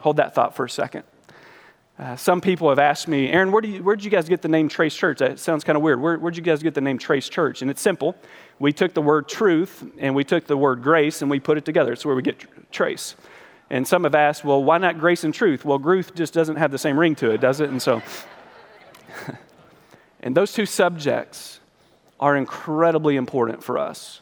Hold 0.00 0.16
that 0.16 0.34
thought 0.34 0.56
for 0.56 0.64
a 0.64 0.70
second. 0.70 1.04
Uh, 1.98 2.16
some 2.16 2.40
people 2.40 2.70
have 2.70 2.78
asked 2.78 3.08
me, 3.08 3.28
Aaron, 3.28 3.52
where, 3.52 3.60
do 3.60 3.68
you, 3.68 3.82
where 3.82 3.94
did 3.94 4.04
you 4.06 4.10
guys 4.10 4.26
get 4.26 4.40
the 4.40 4.48
name 4.48 4.70
Trace 4.70 4.96
Church? 4.96 5.18
That 5.18 5.38
sounds 5.38 5.64
kind 5.64 5.76
of 5.76 5.82
weird. 5.82 6.00
Where, 6.00 6.18
where'd 6.18 6.34
you 6.34 6.42
guys 6.42 6.62
get 6.62 6.72
the 6.72 6.80
name 6.80 6.96
Trace 6.96 7.28
Church? 7.28 7.60
And 7.60 7.70
it's 7.70 7.82
simple. 7.82 8.16
We 8.60 8.72
took 8.72 8.94
the 8.94 9.02
word 9.02 9.28
truth 9.28 9.84
and 9.98 10.14
we 10.14 10.22
took 10.22 10.46
the 10.46 10.56
word 10.56 10.82
grace 10.82 11.22
and 11.22 11.30
we 11.30 11.40
put 11.40 11.58
it 11.58 11.64
together. 11.64 11.92
It's 11.92 12.04
where 12.04 12.14
we 12.14 12.22
get 12.22 12.38
tr- 12.38 12.46
trace. 12.70 13.16
And 13.70 13.86
some 13.86 14.04
have 14.04 14.14
asked, 14.14 14.44
well, 14.44 14.62
why 14.62 14.78
not 14.78 15.00
grace 15.00 15.24
and 15.24 15.34
truth? 15.34 15.64
Well, 15.64 15.80
truth 15.80 16.14
just 16.14 16.32
doesn't 16.32 16.56
have 16.56 16.70
the 16.70 16.78
same 16.78 16.98
ring 16.98 17.16
to 17.16 17.32
it, 17.32 17.40
does 17.40 17.60
it? 17.60 17.70
And 17.70 17.82
so, 17.82 18.02
and 20.20 20.36
those 20.36 20.52
two 20.52 20.66
subjects 20.66 21.58
are 22.20 22.36
incredibly 22.36 23.16
important 23.16 23.64
for 23.64 23.78
us 23.78 24.20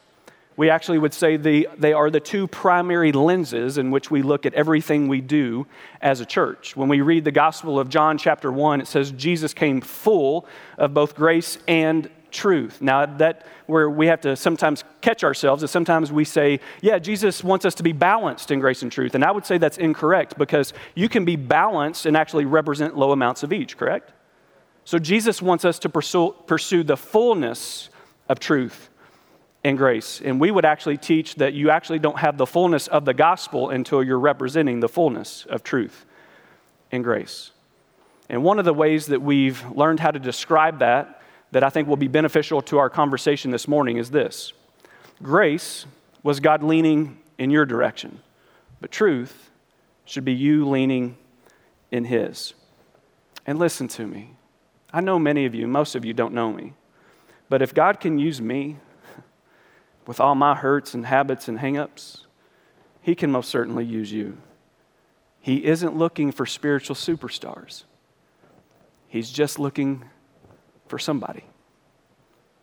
we 0.59 0.71
actually 0.71 0.99
would 0.99 1.15
say 1.15 1.37
the, 1.37 1.69
they 1.79 1.93
are 1.93 2.11
the 2.11 2.19
two 2.19 2.49
primary 2.49 3.13
lenses 3.13 3.79
in 3.79 3.93
which 3.93 4.11
we 4.11 4.23
look 4.23 4.45
at 4.45 4.53
everything 4.55 5.07
we 5.07 5.21
do 5.21 5.69
as 6.03 6.21
a 6.21 6.27
church. 6.27 6.77
When 6.77 6.89
we 6.89 7.01
read 7.01 7.25
the 7.25 7.31
Gospel 7.31 7.79
of 7.79 7.89
John, 7.89 8.19
chapter 8.19 8.51
1, 8.51 8.81
it 8.81 8.89
says 8.89 9.13
Jesus 9.13 9.55
came 9.55 9.81
full 9.81 10.49
of 10.77 10.93
both 10.93 11.15
grace 11.15 11.59
and 11.69 12.11
truth. 12.33 12.83
Now, 12.83 13.07
that 13.07 13.47
where 13.69 13.89
we 13.91 14.07
have 14.07 14.23
to 14.23 14.35
sometimes 14.35 14.83
catch 15.03 15.23
ourselves 15.23 15.63
is 15.63 15.71
sometimes 15.71 16.11
we 16.11 16.25
say, 16.25 16.59
yeah, 16.81 16.99
Jesus 16.99 17.45
wants 17.45 17.67
us 17.67 17.75
to 17.77 17.83
be 17.83 17.93
balanced 17.93 18.51
in 18.51 18.61
grace 18.61 18.83
and 18.83 18.91
truth. 18.91 19.15
And 19.15 19.23
I 19.23 19.31
would 19.31 19.45
say 19.45 19.59
that's 19.59 19.77
incorrect 19.77 20.39
because 20.39 20.73
you 20.95 21.09
can 21.09 21.27
be 21.27 21.37
balanced 21.37 22.07
and 22.07 22.17
actually 22.17 22.47
represent 22.47 22.97
low 22.97 23.13
amounts 23.13 23.43
of 23.43 23.53
each, 23.53 23.77
correct? 23.77 24.11
So 24.85 24.99
Jesus 24.99 25.43
wants 25.43 25.67
us 25.67 25.79
to 25.81 25.91
pursue, 25.91 26.35
pursue 26.47 26.83
the 26.83 26.97
fullness 26.97 27.91
of 28.27 28.41
truth 28.41 28.89
and 29.63 29.77
grace. 29.77 30.23
And 30.25 30.41
we 30.41 30.51
would 30.51 30.65
actually 30.65 30.97
teach 30.97 31.35
that 31.35 31.53
you 31.53 31.69
actually 31.69 31.99
don't 31.99 32.19
have 32.19 32.39
the 32.39 32.47
fullness 32.47 32.89
of 32.89 33.05
the 33.05 33.13
gospel 33.13 33.69
until 33.69 34.03
you're 34.03 34.19
representing 34.19 34.81
the 34.81 34.89
fullness 34.89 35.45
of 35.45 35.63
truth 35.63 36.07
and 36.91 37.05
grace. 37.05 37.51
And 38.31 38.43
one 38.43 38.59
of 38.59 38.65
the 38.65 38.73
ways 38.73 39.09
that 39.09 39.21
we've 39.21 39.63
learned 39.73 40.01
how 40.01 40.11
to 40.11 40.19
describe 40.19 40.79
that, 40.79 41.18
that 41.51 41.65
I 41.65 41.71
think 41.71 41.89
will 41.89 41.97
be 41.97 42.09
beneficial 42.09 42.61
to 42.63 42.79
our 42.79 42.91
conversation 42.91 43.51
this 43.51 43.69
morning, 43.69 43.97
is 43.97 44.11
this 44.11 44.53
Grace 45.23 45.87
was 46.23 46.41
God 46.41 46.63
leaning 46.63 47.19
in 47.39 47.51
your 47.51 47.65
direction, 47.65 48.21
but 48.81 48.91
truth 48.91 49.51
should 50.05 50.25
be 50.25 50.33
you 50.33 50.69
leaning 50.69 51.17
in 51.91 52.05
His. 52.05 52.55
And 53.47 53.59
listen 53.59 53.89
to 53.89 54.07
me. 54.07 54.35
I 54.93 55.01
know 55.01 55.19
many 55.19 55.47
of 55.47 55.55
you, 55.55 55.67
most 55.67 55.95
of 55.95 56.05
you 56.05 56.13
don't 56.13 56.35
know 56.35 56.53
me, 56.53 56.75
but 57.49 57.63
if 57.63 57.75
God 57.75 58.01
can 58.01 58.19
use 58.19 58.41
me 58.41 58.77
with 60.07 60.21
all 60.21 60.35
my 60.35 60.55
hurts 60.55 60.95
and 60.95 61.07
habits 61.07 61.49
and 61.49 61.59
hangups, 61.59 62.25
He 63.01 63.15
can 63.15 63.31
most 63.31 63.49
certainly 63.49 63.85
use 63.85 64.13
you. 64.13 64.39
He 65.41 65.65
isn't 65.65 65.97
looking 65.97 66.33
for 66.33 66.47
spiritual 66.47 66.97
superstars, 66.97 67.85
He's 69.09 69.31
just 69.31 69.59
looking 69.59 70.05
for 70.89 70.99
somebody. 70.99 71.45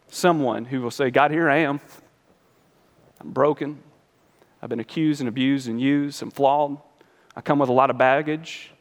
Someone 0.09 0.65
who 0.65 0.81
will 0.81 0.91
say, 0.91 1.09
God, 1.09 1.31
here 1.31 1.49
I 1.49 1.57
am. 1.57 1.79
I'm 3.19 3.31
broken. 3.31 3.81
I've 4.61 4.69
been 4.69 4.79
accused 4.79 5.21
and 5.21 5.27
abused 5.27 5.67
and 5.67 5.79
used. 5.79 6.21
I'm 6.21 6.31
flawed. 6.31 6.77
I 7.35 7.41
come 7.41 7.59
with 7.59 7.69
a 7.69 7.73
lot 7.73 7.89
of 7.89 7.97
baggage, 7.97 8.71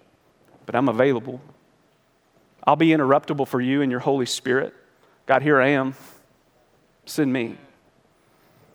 but 0.67 0.75
I'm 0.75 0.89
available. 0.89 1.41
I'll 2.67 2.77
be 2.77 2.89
interruptible 2.89 3.47
for 3.47 3.61
you 3.61 3.83
and 3.83 3.91
your 3.91 4.01
Holy 4.01 4.27
Spirit. 4.27 4.75
God, 5.27 5.43
here 5.43 5.61
I 5.61 5.69
am. 5.69 5.95
Send 7.07 7.33
me 7.33 7.59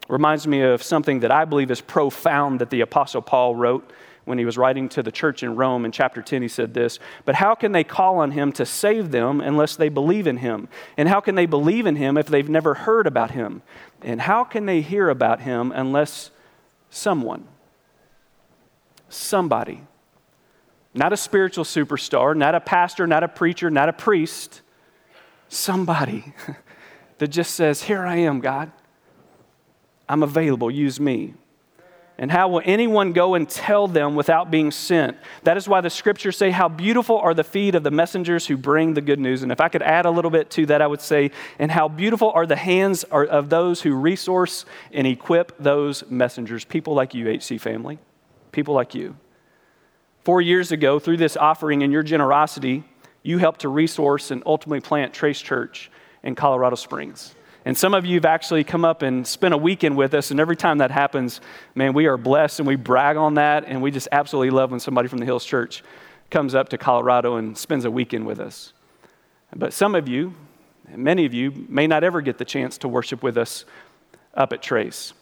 reminds 0.09 0.47
me 0.47 0.61
of 0.61 0.83
something 0.83 1.21
that 1.21 1.31
I 1.31 1.45
believe 1.45 1.71
is 1.71 1.79
profound 1.79 2.59
that 2.59 2.71
the 2.71 2.81
Apostle 2.81 3.21
Paul 3.21 3.55
wrote 3.55 3.89
when 4.29 4.37
he 4.37 4.45
was 4.45 4.59
writing 4.59 4.87
to 4.87 5.01
the 5.01 5.11
church 5.11 5.41
in 5.41 5.55
Rome. 5.55 5.85
In 5.85 5.91
chapter 5.91 6.21
10, 6.21 6.43
he 6.43 6.47
said 6.47 6.75
this 6.75 6.99
But 7.25 7.33
how 7.33 7.55
can 7.55 7.71
they 7.71 7.83
call 7.83 8.19
on 8.19 8.29
him 8.29 8.51
to 8.53 8.65
save 8.65 9.09
them 9.09 9.41
unless 9.41 9.75
they 9.75 9.89
believe 9.89 10.27
in 10.27 10.37
him? 10.37 10.69
And 10.97 11.09
how 11.09 11.19
can 11.19 11.33
they 11.33 11.47
believe 11.47 11.87
in 11.87 11.95
him 11.95 12.15
if 12.15 12.27
they've 12.27 12.47
never 12.47 12.75
heard 12.75 13.07
about 13.07 13.31
him? 13.31 13.63
And 14.03 14.21
how 14.21 14.43
can 14.43 14.67
they 14.67 14.81
hear 14.81 15.09
about 15.09 15.41
him 15.41 15.71
unless 15.73 16.29
someone, 16.91 17.47
somebody, 19.09 19.81
not 20.93 21.11
a 21.11 21.17
spiritual 21.17 21.63
superstar, 21.63 22.37
not 22.37 22.53
a 22.53 22.59
pastor, 22.59 23.07
not 23.07 23.23
a 23.23 23.27
preacher, 23.27 23.71
not 23.71 23.89
a 23.89 23.93
priest, 23.93 24.61
somebody 25.47 26.35
that 27.17 27.29
just 27.29 27.55
says, 27.55 27.81
Here 27.81 28.05
I 28.05 28.17
am, 28.17 28.41
God. 28.41 28.71
I'm 30.07 30.21
available, 30.21 30.69
use 30.69 30.99
me. 30.99 31.33
And 32.21 32.29
how 32.29 32.49
will 32.49 32.61
anyone 32.65 33.13
go 33.13 33.35
and 33.35 33.49
tell 33.49 33.87
them 33.87 34.13
without 34.13 34.51
being 34.51 34.71
sent? 34.71 35.15
That 35.43 35.55
is 35.55 35.69
why 35.69 35.79
the 35.79 35.89
scriptures 35.89 36.35
say, 36.35 36.51
How 36.51 36.67
beautiful 36.67 37.17
are 37.17 37.33
the 37.33 37.45
feet 37.45 37.75
of 37.75 37.83
the 37.83 37.91
messengers 37.91 38.45
who 38.45 38.57
bring 38.57 38.93
the 38.93 38.99
good 39.01 39.21
news. 39.21 39.41
And 39.41 39.53
if 39.53 39.61
I 39.61 39.69
could 39.69 39.81
add 39.81 40.05
a 40.05 40.11
little 40.11 40.29
bit 40.29 40.49
to 40.51 40.65
that, 40.65 40.81
I 40.81 40.87
would 40.87 40.99
say, 40.99 41.31
And 41.59 41.71
how 41.71 41.87
beautiful 41.87 42.29
are 42.31 42.45
the 42.45 42.57
hands 42.57 43.05
of 43.05 43.49
those 43.49 43.81
who 43.81 43.95
resource 43.95 44.65
and 44.91 45.07
equip 45.07 45.57
those 45.59 46.03
messengers. 46.09 46.65
People 46.65 46.93
like 46.93 47.13
you, 47.13 47.29
HC 47.29 47.57
family. 47.57 47.99
People 48.51 48.73
like 48.73 48.93
you. 48.93 49.15
Four 50.25 50.41
years 50.41 50.73
ago, 50.73 50.99
through 50.99 51.17
this 51.17 51.37
offering 51.37 51.83
and 51.83 51.93
your 51.93 52.03
generosity, 52.03 52.83
you 53.23 53.37
helped 53.37 53.61
to 53.61 53.69
resource 53.69 54.29
and 54.29 54.43
ultimately 54.45 54.81
plant 54.81 55.13
Trace 55.13 55.39
Church 55.39 55.89
in 56.21 56.35
Colorado 56.35 56.75
Springs. 56.75 57.33
And 57.65 57.77
some 57.77 57.93
of 57.93 58.05
you 58.05 58.15
have 58.15 58.25
actually 58.25 58.63
come 58.63 58.85
up 58.85 59.01
and 59.01 59.27
spent 59.27 59.53
a 59.53 59.57
weekend 59.57 59.97
with 59.97 60.13
us, 60.13 60.31
and 60.31 60.39
every 60.39 60.55
time 60.55 60.77
that 60.77 60.91
happens, 60.91 61.41
man, 61.75 61.93
we 61.93 62.05
are 62.05 62.17
blessed 62.17 62.59
and 62.59 62.67
we 62.67 62.75
brag 62.75 63.17
on 63.17 63.33
that, 63.35 63.65
and 63.65 63.81
we 63.81 63.91
just 63.91 64.07
absolutely 64.11 64.49
love 64.49 64.71
when 64.71 64.79
somebody 64.79 65.07
from 65.07 65.19
the 65.19 65.25
Hills 65.25 65.45
Church 65.45 65.83
comes 66.29 66.55
up 66.55 66.69
to 66.69 66.77
Colorado 66.77 67.35
and 67.35 67.57
spends 67.57 67.85
a 67.85 67.91
weekend 67.91 68.25
with 68.25 68.39
us. 68.39 68.73
But 69.55 69.73
some 69.73 69.95
of 69.95 70.07
you, 70.07 70.35
many 70.95 71.25
of 71.25 71.33
you, 71.33 71.65
may 71.67 71.87
not 71.87 72.03
ever 72.03 72.21
get 72.21 72.37
the 72.37 72.45
chance 72.45 72.77
to 72.79 72.87
worship 72.87 73.23
with 73.23 73.37
us 73.37 73.65
up 74.33 74.53
at 74.53 74.61
Trace. 74.61 75.13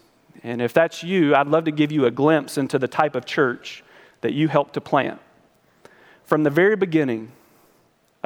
And 0.44 0.62
if 0.62 0.74
that's 0.74 1.04
you, 1.04 1.34
I'd 1.34 1.48
love 1.48 1.64
to 1.66 1.72
give 1.72 1.92
you 1.92 2.06
a 2.06 2.12
glimpse 2.12 2.58
into 2.58 2.78
the 2.78 2.88
type 2.88 3.16
of 3.16 3.26
church 3.26 3.84
that 4.22 4.34
you 4.34 4.48
helped 4.48 4.74
to 4.76 4.82
plant. 4.82 5.20
From 6.26 6.44
the 6.44 6.50
very 6.50 6.76
beginning, 6.76 7.32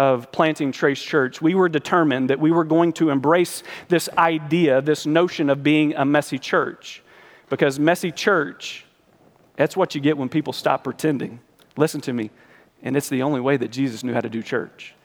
of 0.01 0.31
planting 0.31 0.71
Trace 0.71 0.99
Church, 0.99 1.43
we 1.43 1.53
were 1.53 1.69
determined 1.69 2.31
that 2.31 2.39
we 2.39 2.51
were 2.51 2.63
going 2.63 2.91
to 2.93 3.11
embrace 3.11 3.61
this 3.87 4.09
idea, 4.17 4.81
this 4.81 5.05
notion 5.05 5.47
of 5.47 5.61
being 5.61 5.93
a 5.93 6.03
messy 6.03 6.39
church. 6.39 7.03
Because 7.49 7.79
messy 7.79 8.11
church, 8.11 8.83
that's 9.57 9.77
what 9.77 9.93
you 9.93 10.01
get 10.01 10.17
when 10.17 10.27
people 10.27 10.53
stop 10.53 10.83
pretending. 10.83 11.39
Listen 11.77 12.01
to 12.01 12.13
me. 12.13 12.31
And 12.81 12.97
it's 12.97 13.09
the 13.09 13.21
only 13.21 13.41
way 13.41 13.57
that 13.57 13.67
Jesus 13.67 14.03
knew 14.03 14.13
how 14.13 14.21
to 14.21 14.29
do 14.29 14.41
church. 14.41 14.95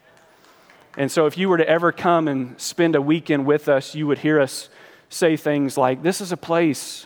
And 0.97 1.11
so, 1.11 1.27
if 1.27 1.37
you 1.37 1.47
were 1.47 1.59
to 1.59 1.69
ever 1.69 1.91
come 1.91 2.27
and 2.27 2.59
spend 2.59 2.95
a 2.95 3.01
weekend 3.01 3.45
with 3.45 3.69
us, 3.69 3.93
you 3.93 4.07
would 4.07 4.17
hear 4.17 4.41
us 4.41 4.67
say 5.09 5.37
things 5.37 5.77
like, 5.77 6.01
This 6.01 6.21
is 6.21 6.31
a 6.31 6.37
place 6.37 7.05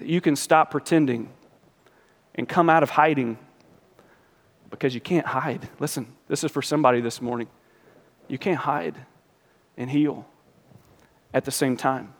you 0.00 0.20
can 0.20 0.34
stop 0.34 0.72
pretending 0.72 1.28
and 2.34 2.48
come 2.48 2.68
out 2.68 2.82
of 2.82 2.90
hiding 2.90 3.38
because 4.82 4.96
you 4.96 5.00
can't 5.00 5.26
hide. 5.26 5.68
Listen, 5.78 6.08
this 6.26 6.42
is 6.42 6.50
for 6.50 6.60
somebody 6.60 7.00
this 7.00 7.22
morning. 7.22 7.46
You 8.26 8.36
can't 8.36 8.58
hide 8.58 8.96
and 9.76 9.88
heal 9.88 10.26
at 11.32 11.44
the 11.44 11.52
same 11.52 11.76
time. 11.76 12.14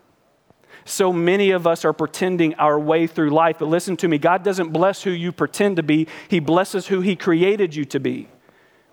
So 0.85 1.13
many 1.13 1.51
of 1.51 1.67
us 1.67 1.85
are 1.85 1.93
pretending 1.93 2.55
our 2.55 2.79
way 2.79 3.09
through 3.09 3.31
life, 3.31 3.57
but 3.59 3.67
listen 3.67 3.97
to 3.97 4.07
me 4.07 4.17
God 4.17 4.45
doesn't 4.45 4.69
bless 4.69 5.03
who 5.03 5.11
you 5.11 5.33
pretend 5.33 5.75
to 5.75 5.83
be, 5.83 6.07
He 6.29 6.39
blesses 6.39 6.87
who 6.87 7.01
He 7.01 7.17
created 7.17 7.75
you 7.75 7.85
to 7.87 7.99
be, 7.99 8.29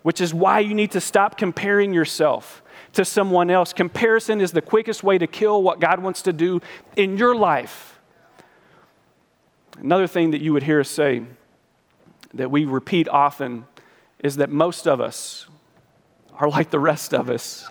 which 0.02 0.20
is 0.20 0.34
why 0.34 0.58
you 0.58 0.74
need 0.74 0.90
to 0.90 1.00
stop 1.00 1.38
comparing 1.38 1.94
yourself 1.94 2.64
to 2.94 3.04
someone 3.04 3.50
else. 3.50 3.72
Comparison 3.72 4.40
is 4.40 4.50
the 4.50 4.62
quickest 4.62 5.04
way 5.04 5.16
to 5.16 5.28
kill 5.28 5.62
what 5.62 5.78
God 5.78 6.00
wants 6.00 6.22
to 6.22 6.32
do 6.32 6.60
in 6.96 7.16
your 7.16 7.36
life. 7.36 8.00
Another 9.78 10.08
thing 10.08 10.32
that 10.32 10.40
you 10.40 10.52
would 10.54 10.64
hear 10.64 10.80
us 10.80 10.88
say 10.88 11.22
that 12.34 12.50
we 12.50 12.64
repeat 12.64 13.08
often 13.08 13.66
is 14.18 14.36
that 14.36 14.50
most 14.50 14.86
of 14.86 15.00
us 15.00 15.46
are 16.34 16.48
like 16.48 16.70
the 16.70 16.78
rest 16.78 17.12
of 17.12 17.28
us. 17.30 17.68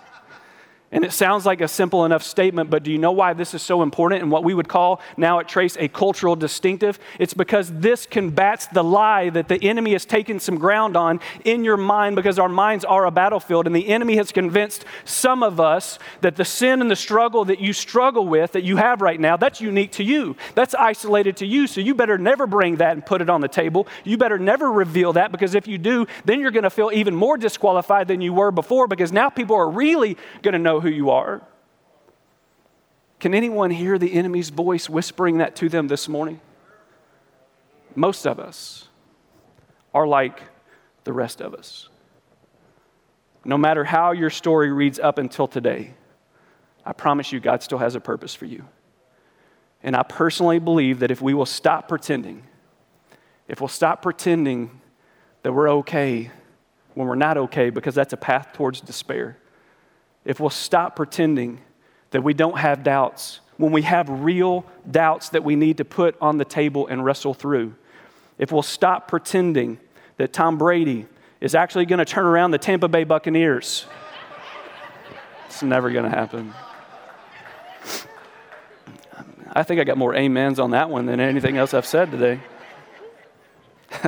And 0.92 1.04
it 1.04 1.12
sounds 1.12 1.46
like 1.46 1.60
a 1.60 1.68
simple 1.68 2.04
enough 2.04 2.24
statement, 2.24 2.68
but 2.68 2.82
do 2.82 2.90
you 2.90 2.98
know 2.98 3.12
why 3.12 3.32
this 3.32 3.54
is 3.54 3.62
so 3.62 3.82
important 3.82 4.22
and 4.22 4.30
what 4.30 4.42
we 4.42 4.54
would 4.54 4.68
call 4.68 5.00
now 5.16 5.38
at 5.38 5.46
Trace 5.46 5.76
a 5.76 5.86
cultural 5.86 6.34
distinctive? 6.34 6.98
It's 7.20 7.32
because 7.32 7.70
this 7.72 8.06
combats 8.06 8.66
the 8.66 8.82
lie 8.82 9.30
that 9.30 9.46
the 9.46 9.62
enemy 9.62 9.92
has 9.92 10.04
taken 10.04 10.40
some 10.40 10.58
ground 10.58 10.96
on 10.96 11.20
in 11.44 11.62
your 11.62 11.76
mind 11.76 12.16
because 12.16 12.40
our 12.40 12.48
minds 12.48 12.84
are 12.84 13.06
a 13.06 13.12
battlefield. 13.12 13.68
And 13.68 13.76
the 13.76 13.86
enemy 13.86 14.16
has 14.16 14.32
convinced 14.32 14.84
some 15.04 15.44
of 15.44 15.60
us 15.60 16.00
that 16.22 16.34
the 16.34 16.44
sin 16.44 16.80
and 16.80 16.90
the 16.90 16.96
struggle 16.96 17.44
that 17.44 17.60
you 17.60 17.72
struggle 17.72 18.26
with, 18.26 18.50
that 18.52 18.64
you 18.64 18.76
have 18.76 19.00
right 19.00 19.20
now, 19.20 19.36
that's 19.36 19.60
unique 19.60 19.92
to 19.92 20.02
you. 20.02 20.34
That's 20.56 20.74
isolated 20.74 21.36
to 21.36 21.46
you. 21.46 21.68
So 21.68 21.80
you 21.80 21.94
better 21.94 22.18
never 22.18 22.48
bring 22.48 22.76
that 22.76 22.94
and 22.94 23.06
put 23.06 23.22
it 23.22 23.30
on 23.30 23.42
the 23.42 23.48
table. 23.48 23.86
You 24.02 24.16
better 24.16 24.40
never 24.40 24.72
reveal 24.72 25.12
that 25.12 25.30
because 25.30 25.54
if 25.54 25.68
you 25.68 25.78
do, 25.78 26.08
then 26.24 26.40
you're 26.40 26.50
going 26.50 26.64
to 26.64 26.70
feel 26.70 26.90
even 26.92 27.14
more 27.14 27.36
disqualified 27.36 28.08
than 28.08 28.20
you 28.20 28.32
were 28.32 28.50
before 28.50 28.88
because 28.88 29.12
now 29.12 29.30
people 29.30 29.54
are 29.54 29.70
really 29.70 30.16
going 30.42 30.54
to 30.54 30.58
know 30.58 30.79
who 30.80 30.88
you 30.88 31.10
are. 31.10 31.42
Can 33.18 33.34
anyone 33.34 33.70
hear 33.70 33.98
the 33.98 34.14
enemy's 34.14 34.48
voice 34.48 34.88
whispering 34.88 35.38
that 35.38 35.56
to 35.56 35.68
them 35.68 35.88
this 35.88 36.08
morning? 36.08 36.40
Most 37.94 38.26
of 38.26 38.38
us 38.40 38.88
are 39.92 40.06
like 40.06 40.40
the 41.04 41.12
rest 41.12 41.40
of 41.40 41.54
us. 41.54 41.88
No 43.44 43.58
matter 43.58 43.84
how 43.84 44.12
your 44.12 44.30
story 44.30 44.72
reads 44.72 44.98
up 44.98 45.18
until 45.18 45.48
today, 45.48 45.94
I 46.84 46.92
promise 46.92 47.32
you, 47.32 47.40
God 47.40 47.62
still 47.62 47.78
has 47.78 47.94
a 47.94 48.00
purpose 48.00 48.34
for 48.34 48.46
you. 48.46 48.64
And 49.82 49.96
I 49.96 50.02
personally 50.02 50.58
believe 50.58 51.00
that 51.00 51.10
if 51.10 51.22
we 51.22 51.34
will 51.34 51.46
stop 51.46 51.88
pretending, 51.88 52.42
if 53.48 53.60
we'll 53.60 53.68
stop 53.68 54.02
pretending 54.02 54.80
that 55.42 55.52
we're 55.52 55.70
okay 55.70 56.30
when 56.94 57.06
we're 57.06 57.14
not 57.14 57.36
okay, 57.36 57.70
because 57.70 57.94
that's 57.94 58.12
a 58.12 58.16
path 58.16 58.52
towards 58.52 58.80
despair, 58.80 59.38
if 60.24 60.40
we'll 60.40 60.50
stop 60.50 60.96
pretending 60.96 61.60
that 62.10 62.22
we 62.22 62.34
don't 62.34 62.58
have 62.58 62.82
doubts, 62.82 63.40
when 63.56 63.72
we 63.72 63.82
have 63.82 64.08
real 64.08 64.64
doubts 64.90 65.30
that 65.30 65.44
we 65.44 65.56
need 65.56 65.76
to 65.78 65.84
put 65.84 66.16
on 66.20 66.38
the 66.38 66.44
table 66.44 66.86
and 66.86 67.04
wrestle 67.04 67.34
through, 67.34 67.74
if 68.38 68.52
we'll 68.52 68.62
stop 68.62 69.08
pretending 69.08 69.78
that 70.16 70.32
Tom 70.32 70.58
Brady 70.58 71.06
is 71.40 71.54
actually 71.54 71.86
going 71.86 71.98
to 71.98 72.04
turn 72.04 72.24
around 72.24 72.50
the 72.50 72.58
Tampa 72.58 72.88
Bay 72.88 73.04
Buccaneers, 73.04 73.86
it's 75.46 75.62
never 75.62 75.90
going 75.90 76.04
to 76.04 76.10
happen. 76.10 76.52
I 79.52 79.62
think 79.62 79.80
I 79.80 79.84
got 79.84 79.98
more 79.98 80.16
amens 80.16 80.60
on 80.60 80.70
that 80.70 80.90
one 80.90 81.06
than 81.06 81.18
anything 81.18 81.56
else 81.56 81.74
I've 81.74 81.86
said 81.86 82.10
today. 82.10 82.40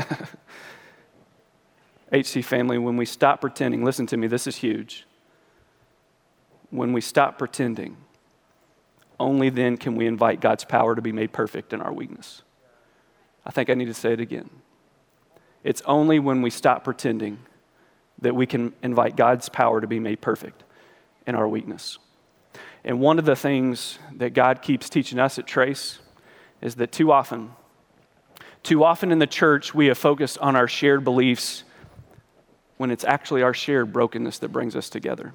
HC 2.13 2.45
family, 2.45 2.79
when 2.79 2.97
we 2.97 3.07
stop 3.07 3.41
pretending, 3.41 3.83
listen 3.83 4.07
to 4.07 4.17
me, 4.17 4.29
this 4.29 4.47
is 4.47 4.57
huge 4.57 5.07
when 6.73 6.93
we 6.93 7.01
stop 7.03 7.39
pretending, 7.39 7.97
only 9.21 9.51
then 9.51 9.77
can 9.77 9.95
we 9.95 10.07
invite 10.07 10.41
God's 10.41 10.65
power 10.65 10.97
to 10.97 11.03
be 11.03 11.13
made 11.13 11.33
perfect 11.33 11.73
in 11.73 11.81
our 11.81 11.93
weakness. 11.93 12.43
I 13.45 13.51
think 13.51 13.71
I 13.71 13.75
need 13.75 13.87
to 13.87 13.95
say 13.95 14.15
it 14.15 14.21
again. 14.21 14.49
It's 15.63 15.83
only 15.83 16.19
when 16.19 16.43
we 16.43 16.51
stop 16.51 16.83
pretending 16.83 17.39
that 18.21 18.35
we 18.35 18.47
can 18.47 18.73
invite 18.83 19.17
God's 19.17 19.49
power 19.49 19.81
to 19.81 19.87
be 19.87 20.01
made 20.01 20.21
perfect 20.21 20.65
in 21.27 21.35
our 21.35 21.47
weakness. 21.47 21.99
And 22.85 23.01
one 23.01 23.19
of 23.19 23.27
the 23.27 23.37
things 23.37 23.99
that 24.17 24.33
God 24.33 24.63
keeps 24.63 24.89
teaching 24.89 25.19
us 25.19 25.39
at 25.39 25.47
Trace 25.47 25.99
is 26.61 26.77
that 26.77 26.91
too 26.91 27.13
often, 27.13 27.53
too 28.63 28.83
often 28.83 29.13
in 29.13 29.19
the 29.19 29.27
church, 29.27 29.75
we 29.75 29.87
have 29.87 29.99
focused 29.99 30.39
on 30.39 30.57
our 30.57 30.67
shared 30.67 31.05
beliefs 31.05 31.65
when 32.79 32.91
it's 32.91 33.05
actually 33.05 33.43
our 33.43 33.55
shared 33.55 33.93
brokenness 33.93 34.39
that 34.39 34.49
brings 34.49 34.75
us 34.75 34.89
together. 34.89 35.33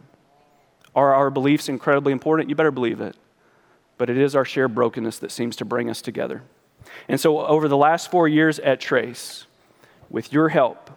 Are 0.98 1.14
our 1.14 1.30
beliefs 1.30 1.70
incredibly 1.70 2.12
important? 2.12 2.50
You 2.50 2.56
better 2.56 2.72
believe 2.72 3.02
it. 3.02 3.16
But 4.00 4.10
it 4.10 4.18
is 4.18 4.36
our 4.36 4.44
shared 4.44 4.74
brokenness 4.74 5.20
that 5.20 5.32
seems 5.32 5.56
to 5.58 5.66
bring 5.66 5.92
us 5.92 6.02
together. 6.02 6.42
And 7.08 7.20
so, 7.20 7.46
over 7.46 7.68
the 7.68 7.78
last 7.78 8.10
four 8.10 8.28
years 8.28 8.58
at 8.60 8.80
Trace, 8.80 9.46
with 10.10 10.34
your 10.34 10.50
help, 10.50 10.90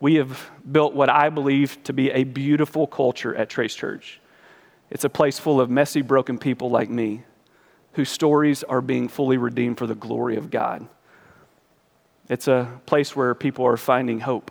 we 0.00 0.16
have 0.16 0.50
built 0.70 0.92
what 0.92 1.08
I 1.08 1.28
believe 1.28 1.80
to 1.84 1.92
be 1.92 2.10
a 2.10 2.24
beautiful 2.24 2.88
culture 2.88 3.32
at 3.36 3.48
Trace 3.48 3.76
Church. 3.76 4.20
It's 4.90 5.04
a 5.04 5.08
place 5.08 5.38
full 5.38 5.60
of 5.60 5.70
messy, 5.70 6.02
broken 6.02 6.38
people 6.38 6.70
like 6.70 6.90
me 6.90 7.22
whose 7.92 8.08
stories 8.08 8.64
are 8.64 8.80
being 8.80 9.06
fully 9.06 9.36
redeemed 9.36 9.78
for 9.78 9.86
the 9.86 9.94
glory 9.94 10.36
of 10.36 10.50
God. 10.50 10.88
It's 12.28 12.48
a 12.48 12.80
place 12.86 13.14
where 13.14 13.34
people 13.36 13.66
are 13.66 13.76
finding 13.76 14.20
hope 14.20 14.50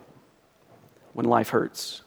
when 1.12 1.26
life 1.26 1.50
hurts. 1.50 2.02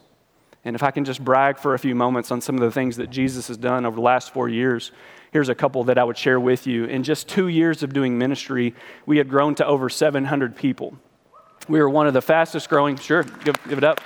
And 0.64 0.76
if 0.76 0.82
I 0.82 0.90
can 0.90 1.04
just 1.04 1.24
brag 1.24 1.58
for 1.58 1.74
a 1.74 1.78
few 1.78 1.94
moments 1.94 2.30
on 2.30 2.40
some 2.40 2.54
of 2.54 2.60
the 2.60 2.70
things 2.70 2.96
that 2.96 3.10
Jesus 3.10 3.48
has 3.48 3.56
done 3.56 3.84
over 3.84 3.96
the 3.96 4.02
last 4.02 4.32
four 4.32 4.48
years, 4.48 4.92
here's 5.32 5.48
a 5.48 5.54
couple 5.54 5.84
that 5.84 5.98
I 5.98 6.04
would 6.04 6.16
share 6.16 6.38
with 6.38 6.66
you. 6.66 6.84
In 6.84 7.02
just 7.02 7.28
two 7.28 7.48
years 7.48 7.82
of 7.82 7.92
doing 7.92 8.16
ministry, 8.16 8.74
we 9.04 9.18
had 9.18 9.28
grown 9.28 9.54
to 9.56 9.66
over 9.66 9.88
700 9.88 10.54
people. 10.54 10.96
We 11.68 11.80
were 11.80 11.90
one 11.90 12.06
of 12.06 12.14
the 12.14 12.22
fastest 12.22 12.68
growing, 12.68 12.96
sure, 12.96 13.22
give, 13.22 13.56
give 13.68 13.78
it 13.78 13.84
up. 13.84 14.00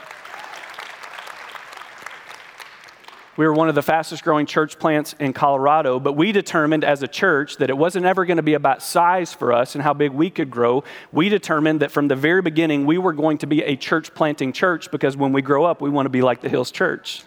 We 3.37 3.46
were 3.46 3.53
one 3.53 3.68
of 3.68 3.75
the 3.75 3.83
fastest 3.83 4.25
growing 4.25 4.46
church 4.46 4.79
plants 4.79 5.14
in 5.20 5.35
Colorado, 5.35 6.01
but 6.01 6.14
we 6.14 6.33
determined 6.33 6.85
as 6.85 7.03
a 7.03 7.09
church 7.09 7.59
that 7.59 7.68
it 7.68 7.77
wasn't 7.77 8.07
ever 8.07 8.25
going 8.25 8.38
to 8.38 8.42
be 8.42 8.55
about 8.55 8.83
size 8.83 9.35
for 9.35 9.53
us 9.53 9.75
and 9.75 9.85
how 9.85 9.92
big 9.92 10.12
we 10.12 10.31
could 10.31 10.51
grow. 10.51 10.85
We 11.12 11.29
determined 11.29 11.81
that 11.81 11.90
from 11.90 12.09
the 12.09 12.16
very 12.16 12.40
beginning, 12.40 12.87
we 12.87 12.96
were 12.96 13.12
going 13.12 13.37
to 13.38 13.46
be 13.46 13.62
a 13.62 13.77
church 13.77 14.14
planting 14.14 14.55
church 14.55 14.90
because 14.90 15.18
when 15.18 15.33
we 15.33 15.42
grow 15.42 15.64
up, 15.64 15.83
we 15.83 15.90
want 15.90 16.07
to 16.07 16.11
be 16.11 16.22
like 16.22 16.40
the 16.40 16.49
Hills 16.49 16.70
Church. 16.70 17.25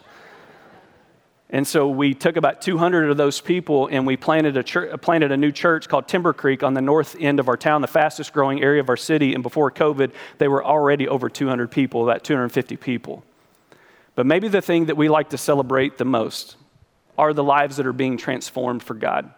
And 1.52 1.66
so 1.66 1.88
we 1.88 2.14
took 2.14 2.36
about 2.36 2.60
200 2.60 3.10
of 3.10 3.16
those 3.16 3.40
people 3.40 3.88
and 3.88 4.04
we 4.06 4.16
planted 4.16 4.56
a, 4.56 4.62
church, 4.62 5.00
planted 5.00 5.30
a 5.30 5.36
new 5.36 5.52
church 5.52 5.88
called 5.88 6.08
Timber 6.08 6.32
Creek 6.32 6.62
on 6.62 6.74
the 6.74 6.80
north 6.80 7.16
end 7.20 7.38
of 7.38 7.48
our 7.48 7.56
town, 7.56 7.82
the 7.82 7.88
fastest 7.88 8.32
growing 8.32 8.62
area 8.62 8.80
of 8.80 8.88
our 8.88 8.96
city. 8.96 9.34
And 9.34 9.42
before 9.42 9.70
COVID, 9.70 10.12
they 10.38 10.48
were 10.48 10.64
already 10.64 11.06
over 11.06 11.28
200 11.28 11.70
people, 11.70 12.02
about 12.02 12.24
250 12.24 12.76
people. 12.76 13.24
But 14.20 14.26
maybe 14.26 14.48
the 14.48 14.60
thing 14.60 14.84
that 14.84 14.98
we 14.98 15.08
like 15.08 15.30
to 15.30 15.38
celebrate 15.38 15.96
the 15.96 16.04
most 16.04 16.56
are 17.16 17.32
the 17.32 17.42
lives 17.42 17.78
that 17.78 17.86
are 17.86 17.92
being 17.94 18.18
transformed 18.18 18.82
for 18.82 18.92
God. 18.92 19.32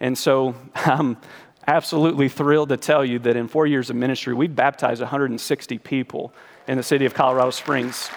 And 0.00 0.16
so 0.16 0.54
I'm 0.74 1.18
absolutely 1.66 2.30
thrilled 2.30 2.70
to 2.70 2.78
tell 2.78 3.04
you 3.04 3.18
that 3.18 3.36
in 3.36 3.46
four 3.46 3.66
years 3.66 3.90
of 3.90 3.96
ministry, 3.96 4.32
we've 4.32 4.56
baptized 4.56 5.02
160 5.02 5.76
people 5.80 6.32
in 6.66 6.78
the 6.78 6.82
city 6.82 7.04
of 7.04 7.12
Colorado 7.12 7.50
Springs. 7.50 8.08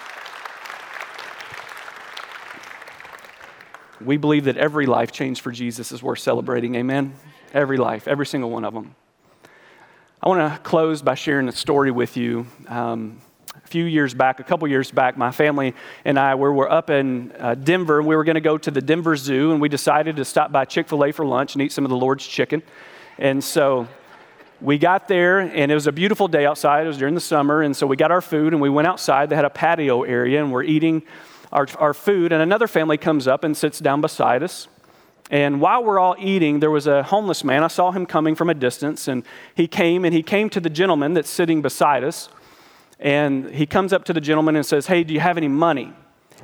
We 4.00 4.16
believe 4.16 4.44
that 4.44 4.56
every 4.56 4.86
life 4.86 5.12
changed 5.12 5.42
for 5.42 5.52
Jesus 5.52 5.92
is 5.92 6.02
worth 6.02 6.20
celebrating. 6.20 6.76
Amen? 6.76 7.12
Every 7.52 7.76
life, 7.76 8.08
every 8.08 8.24
single 8.24 8.48
one 8.48 8.64
of 8.64 8.72
them. 8.72 8.94
I 10.22 10.30
want 10.30 10.50
to 10.50 10.58
close 10.60 11.02
by 11.02 11.14
sharing 11.14 11.46
a 11.46 11.52
story 11.52 11.90
with 11.90 12.16
you. 12.16 12.46
Um, 12.68 13.20
few 13.70 13.84
years 13.84 14.14
back, 14.14 14.40
a 14.40 14.42
couple 14.42 14.66
years 14.66 14.90
back, 14.90 15.16
my 15.16 15.30
family 15.30 15.74
and 16.04 16.18
I 16.18 16.34
we 16.34 16.48
were 16.50 16.68
up 16.68 16.90
in 16.90 17.32
uh, 17.38 17.54
Denver 17.54 18.00
and 18.00 18.08
we 18.08 18.16
were 18.16 18.24
going 18.24 18.34
to 18.34 18.40
go 18.40 18.58
to 18.58 18.70
the 18.70 18.82
Denver 18.82 19.16
Zoo 19.16 19.52
and 19.52 19.60
we 19.60 19.68
decided 19.68 20.16
to 20.16 20.24
stop 20.24 20.50
by 20.50 20.64
Chick 20.64 20.88
fil 20.88 21.04
A 21.04 21.12
for 21.12 21.24
lunch 21.24 21.54
and 21.54 21.62
eat 21.62 21.70
some 21.70 21.84
of 21.84 21.88
the 21.88 21.96
Lord's 21.96 22.26
chicken. 22.26 22.62
And 23.16 23.42
so 23.44 23.86
we 24.60 24.76
got 24.76 25.06
there 25.06 25.38
and 25.38 25.70
it 25.70 25.74
was 25.74 25.86
a 25.86 25.92
beautiful 25.92 26.26
day 26.26 26.46
outside. 26.46 26.84
It 26.84 26.88
was 26.88 26.98
during 26.98 27.14
the 27.14 27.20
summer. 27.20 27.62
And 27.62 27.76
so 27.76 27.86
we 27.86 27.96
got 27.96 28.10
our 28.10 28.20
food 28.20 28.52
and 28.52 28.60
we 28.60 28.68
went 28.68 28.88
outside. 28.88 29.30
They 29.30 29.36
had 29.36 29.44
a 29.44 29.50
patio 29.50 30.02
area 30.02 30.42
and 30.42 30.50
we're 30.52 30.64
eating 30.64 31.04
our, 31.52 31.68
our 31.78 31.94
food, 31.94 32.32
and 32.32 32.42
another 32.42 32.68
family 32.68 32.96
comes 32.96 33.26
up 33.26 33.44
and 33.44 33.56
sits 33.56 33.78
down 33.80 34.00
beside 34.00 34.42
us. 34.42 34.68
And 35.30 35.60
while 35.60 35.84
we're 35.84 35.98
all 35.98 36.16
eating, 36.18 36.60
there 36.60 36.70
was 36.70 36.86
a 36.86 37.02
homeless 37.04 37.44
man. 37.44 37.62
I 37.62 37.68
saw 37.68 37.92
him 37.92 38.06
coming 38.06 38.34
from 38.34 38.50
a 38.50 38.54
distance, 38.54 39.08
and 39.08 39.24
he 39.54 39.68
came 39.68 40.04
and 40.04 40.14
he 40.14 40.22
came 40.22 40.50
to 40.50 40.60
the 40.60 40.70
gentleman 40.70 41.14
that's 41.14 41.30
sitting 41.30 41.62
beside 41.62 42.04
us. 42.04 42.28
And 43.00 43.50
he 43.50 43.64
comes 43.64 43.94
up 43.94 44.04
to 44.04 44.12
the 44.12 44.20
gentleman 44.20 44.56
and 44.56 44.64
says, 44.64 44.86
Hey, 44.86 45.02
do 45.02 45.14
you 45.14 45.20
have 45.20 45.38
any 45.38 45.48
money? 45.48 45.92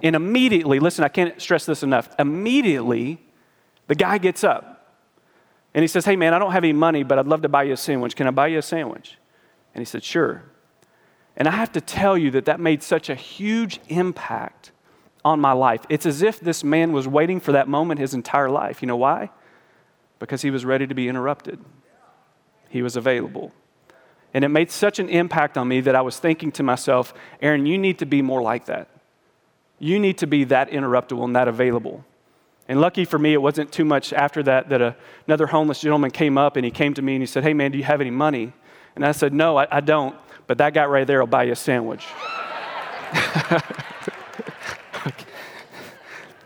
And 0.03 0.17
immediately, 0.17 0.81
listen, 0.81 1.05
I 1.05 1.09
can't 1.09 1.41
stress 1.41 1.67
this 1.67 1.83
enough. 1.83 2.09
Immediately, 2.19 3.21
the 3.87 3.95
guy 3.95 4.19
gets 4.19 4.43
up 4.43 4.73
and 5.75 5.83
he 5.83 5.87
says, 5.87 6.07
Hey, 6.07 6.17
man, 6.17 6.33
I 6.33 6.39
don't 6.39 6.53
have 6.53 6.65
any 6.65 6.73
money, 6.73 7.03
but 7.03 7.19
I'd 7.19 7.27
love 7.27 7.43
to 7.43 7.49
buy 7.49 7.65
you 7.65 7.75
a 7.75 7.77
sandwich. 7.77 8.17
Can 8.17 8.27
I 8.27 8.31
buy 8.31 8.49
you 8.49 8.59
a 8.59 8.63
sandwich? 8.63 9.19
And 9.75 9.83
he 9.83 9.85
said, 9.85 10.03
Sure. 10.03 10.45
And 11.37 11.47
I 11.47 11.51
have 11.51 11.73
to 11.73 11.83
tell 11.83 12.17
you 12.17 12.31
that 12.31 12.47
that 12.47 12.59
made 12.59 12.83
such 12.83 13.11
a 13.11 13.15
huge 13.15 13.79
impact 13.89 14.73
on 15.23 15.39
my 15.39 15.53
life. 15.53 15.83
It's 15.91 16.07
as 16.07 16.23
if 16.23 16.41
this 16.41 16.65
man 16.65 16.93
was 16.93 17.07
waiting 17.07 17.41
for 17.41 17.53
that 17.53 17.69
moment 17.69 18.01
his 18.01 18.15
entire 18.15 18.49
life. 18.49 18.81
You 18.81 18.89
know 18.89 18.97
why? 18.97 19.29
Because 20.19 20.41
he 20.41 20.51
was 20.51 20.65
ready 20.65 20.87
to 20.87 20.95
be 20.95 21.09
interrupted, 21.09 21.63
he 22.71 22.81
was 22.81 22.97
available. 22.97 23.53
And 24.37 24.45
it 24.45 24.49
made 24.49 24.71
such 24.71 24.99
an 24.99 25.09
impact 25.09 25.57
on 25.57 25.67
me 25.67 25.81
that 25.81 25.97
I 25.97 26.03
was 26.03 26.19
thinking 26.19 26.53
to 26.53 26.63
myself, 26.63 27.15
Aaron, 27.41 27.65
you 27.65 27.79
need 27.79 28.01
to 28.01 28.05
be 28.05 28.21
more 28.21 28.43
like 28.43 28.67
that. 28.67 28.87
You 29.79 29.99
need 29.99 30.19
to 30.19 30.27
be 30.27 30.45
that 30.45 30.69
interruptible 30.69 31.25
and 31.25 31.35
that 31.35 31.49
available. 31.49 32.05
And 32.69 32.79
lucky 32.79 33.07
for 33.07 33.19
me, 33.19 33.33
it 33.33 33.41
wasn't 33.41 33.73
too 33.73 33.87
much 33.87 34.13
after 34.13 34.43
that 34.43 34.69
that 34.69 34.83
a, 34.83 34.95
another 35.27 35.47
homeless 35.47 35.81
gentleman 35.81 36.11
came 36.11 36.37
up 36.37 36.57
and 36.57 36.67
he 36.67 36.71
came 36.71 36.93
to 36.93 37.01
me 37.01 37.15
and 37.15 37.23
he 37.23 37.27
said, 37.27 37.45
Hey, 37.45 37.55
man, 37.55 37.71
do 37.71 37.79
you 37.79 37.85
have 37.85 38.03
any 38.03 38.11
money? 38.11 38.53
And 38.95 39.07
I 39.07 39.13
said, 39.13 39.33
No, 39.33 39.57
I, 39.57 39.69
I 39.71 39.81
don't, 39.81 40.15
but 40.47 40.59
that 40.59 40.75
guy 40.75 40.85
right 40.85 41.07
there 41.07 41.21
will 41.21 41.27
buy 41.27 41.45
you 41.45 41.53
a 41.53 41.57
sandwich. 41.57 42.07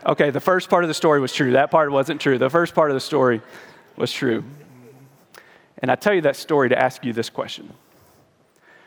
Okay, 0.03 0.31
the 0.31 0.39
first 0.39 0.67
part 0.67 0.83
of 0.83 0.87
the 0.87 0.95
story 0.95 1.19
was 1.19 1.31
true. 1.31 1.51
That 1.51 1.69
part 1.69 1.91
wasn't 1.91 2.19
true. 2.19 2.39
The 2.39 2.49
first 2.49 2.73
part 2.73 2.89
of 2.89 2.95
the 2.95 2.99
story 2.99 3.39
was 3.97 4.11
true. 4.11 4.43
And 5.81 5.89
I 5.89 5.95
tell 5.95 6.13
you 6.13 6.21
that 6.21 6.35
story 6.35 6.69
to 6.69 6.77
ask 6.77 7.03
you 7.03 7.13
this 7.13 7.29
question 7.29 7.73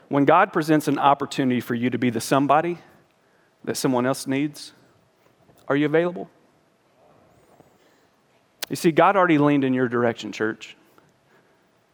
When 0.09 0.25
God 0.25 0.53
presents 0.53 0.89
an 0.89 0.99
opportunity 0.99 1.61
for 1.61 1.75
you 1.75 1.91
to 1.91 1.99
be 1.99 2.11
the 2.11 2.21
somebody 2.21 2.79
that 3.65 3.77
someone 3.77 4.07
else 4.07 4.27
needs, 4.27 4.73
are 5.69 5.77
you 5.77 5.87
available? 5.87 6.31
You 8.69 8.77
see, 8.77 8.93
God 8.93 9.17
already 9.17 9.39
leaned 9.39 9.65
in 9.65 9.75
your 9.75 9.89
direction, 9.89 10.33
church. 10.33 10.77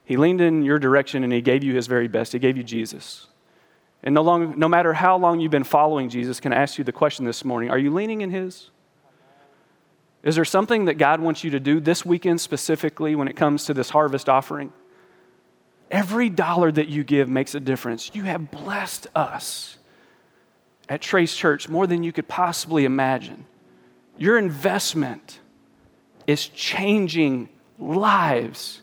He 0.04 0.16
leaned 0.16 0.40
in 0.40 0.62
your 0.62 0.78
direction 0.78 1.24
and 1.24 1.32
He 1.32 1.40
gave 1.40 1.62
you 1.62 1.74
His 1.74 1.86
very 1.86 2.08
best. 2.08 2.32
He 2.32 2.38
gave 2.38 2.56
you 2.56 2.62
Jesus. 2.62 3.26
And 4.02 4.14
no, 4.14 4.22
long, 4.22 4.58
no 4.58 4.68
matter 4.68 4.92
how 4.92 5.16
long 5.18 5.40
you've 5.40 5.50
been 5.50 5.64
following 5.64 6.08
Jesus, 6.08 6.40
can 6.40 6.52
I 6.52 6.56
ask 6.56 6.78
you 6.78 6.84
the 6.84 6.92
question 6.92 7.24
this 7.24 7.44
morning 7.44 7.70
are 7.70 7.78
you 7.78 7.92
leaning 7.92 8.20
in 8.20 8.30
His? 8.30 8.70
Is 10.22 10.34
there 10.34 10.44
something 10.44 10.84
that 10.84 10.94
God 10.94 11.20
wants 11.20 11.44
you 11.44 11.50
to 11.50 11.60
do 11.60 11.80
this 11.80 12.04
weekend 12.04 12.40
specifically 12.40 13.14
when 13.14 13.26
it 13.26 13.36
comes 13.36 13.64
to 13.64 13.74
this 13.74 13.90
harvest 13.90 14.28
offering? 14.28 14.72
Every 15.90 16.28
dollar 16.30 16.70
that 16.70 16.88
you 16.88 17.02
give 17.02 17.28
makes 17.28 17.54
a 17.54 17.60
difference. 17.60 18.10
You 18.14 18.22
have 18.24 18.50
blessed 18.50 19.08
us 19.14 19.78
at 20.88 21.00
Trace 21.00 21.34
Church 21.34 21.68
more 21.68 21.86
than 21.86 22.02
you 22.02 22.12
could 22.12 22.28
possibly 22.28 22.84
imagine. 22.84 23.46
Your 24.16 24.38
investment 24.38 25.40
is 26.26 26.46
changing 26.46 27.48
lives. 27.78 28.82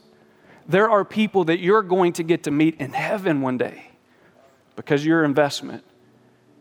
There 0.68 0.90
are 0.90 1.04
people 1.04 1.44
that 1.44 1.60
you're 1.60 1.82
going 1.82 2.12
to 2.14 2.22
get 2.22 2.42
to 2.42 2.50
meet 2.50 2.80
in 2.80 2.92
heaven 2.92 3.40
one 3.40 3.56
day 3.56 3.90
because 4.76 5.04
your 5.04 5.24
investment 5.24 5.84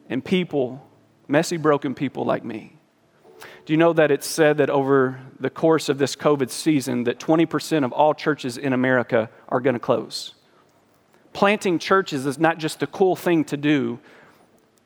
in 0.10 0.22
people, 0.22 0.88
messy, 1.28 1.58
broken 1.58 1.94
people 1.94 2.24
like 2.24 2.46
me. 2.46 2.74
Do 3.66 3.74
you 3.74 3.78
know 3.78 3.94
that 3.94 4.12
it's 4.12 4.26
said 4.26 4.58
that 4.58 4.70
over 4.70 5.20
the 5.40 5.50
course 5.50 5.90
of 5.90 5.98
this 5.98 6.16
COVID 6.16 6.50
season 6.50 7.04
that 7.04 7.20
20% 7.20 7.84
of 7.84 7.92
all 7.92 8.14
churches 8.14 8.58
in 8.58 8.72
America 8.72 9.30
are 9.50 9.60
going 9.60 9.74
to 9.74 9.80
close? 9.80 10.34
Planting 11.38 11.78
churches 11.78 12.26
is 12.26 12.40
not 12.40 12.58
just 12.58 12.82
a 12.82 12.88
cool 12.88 13.16
thing 13.16 13.44
to 13.44 13.58
do 13.58 14.00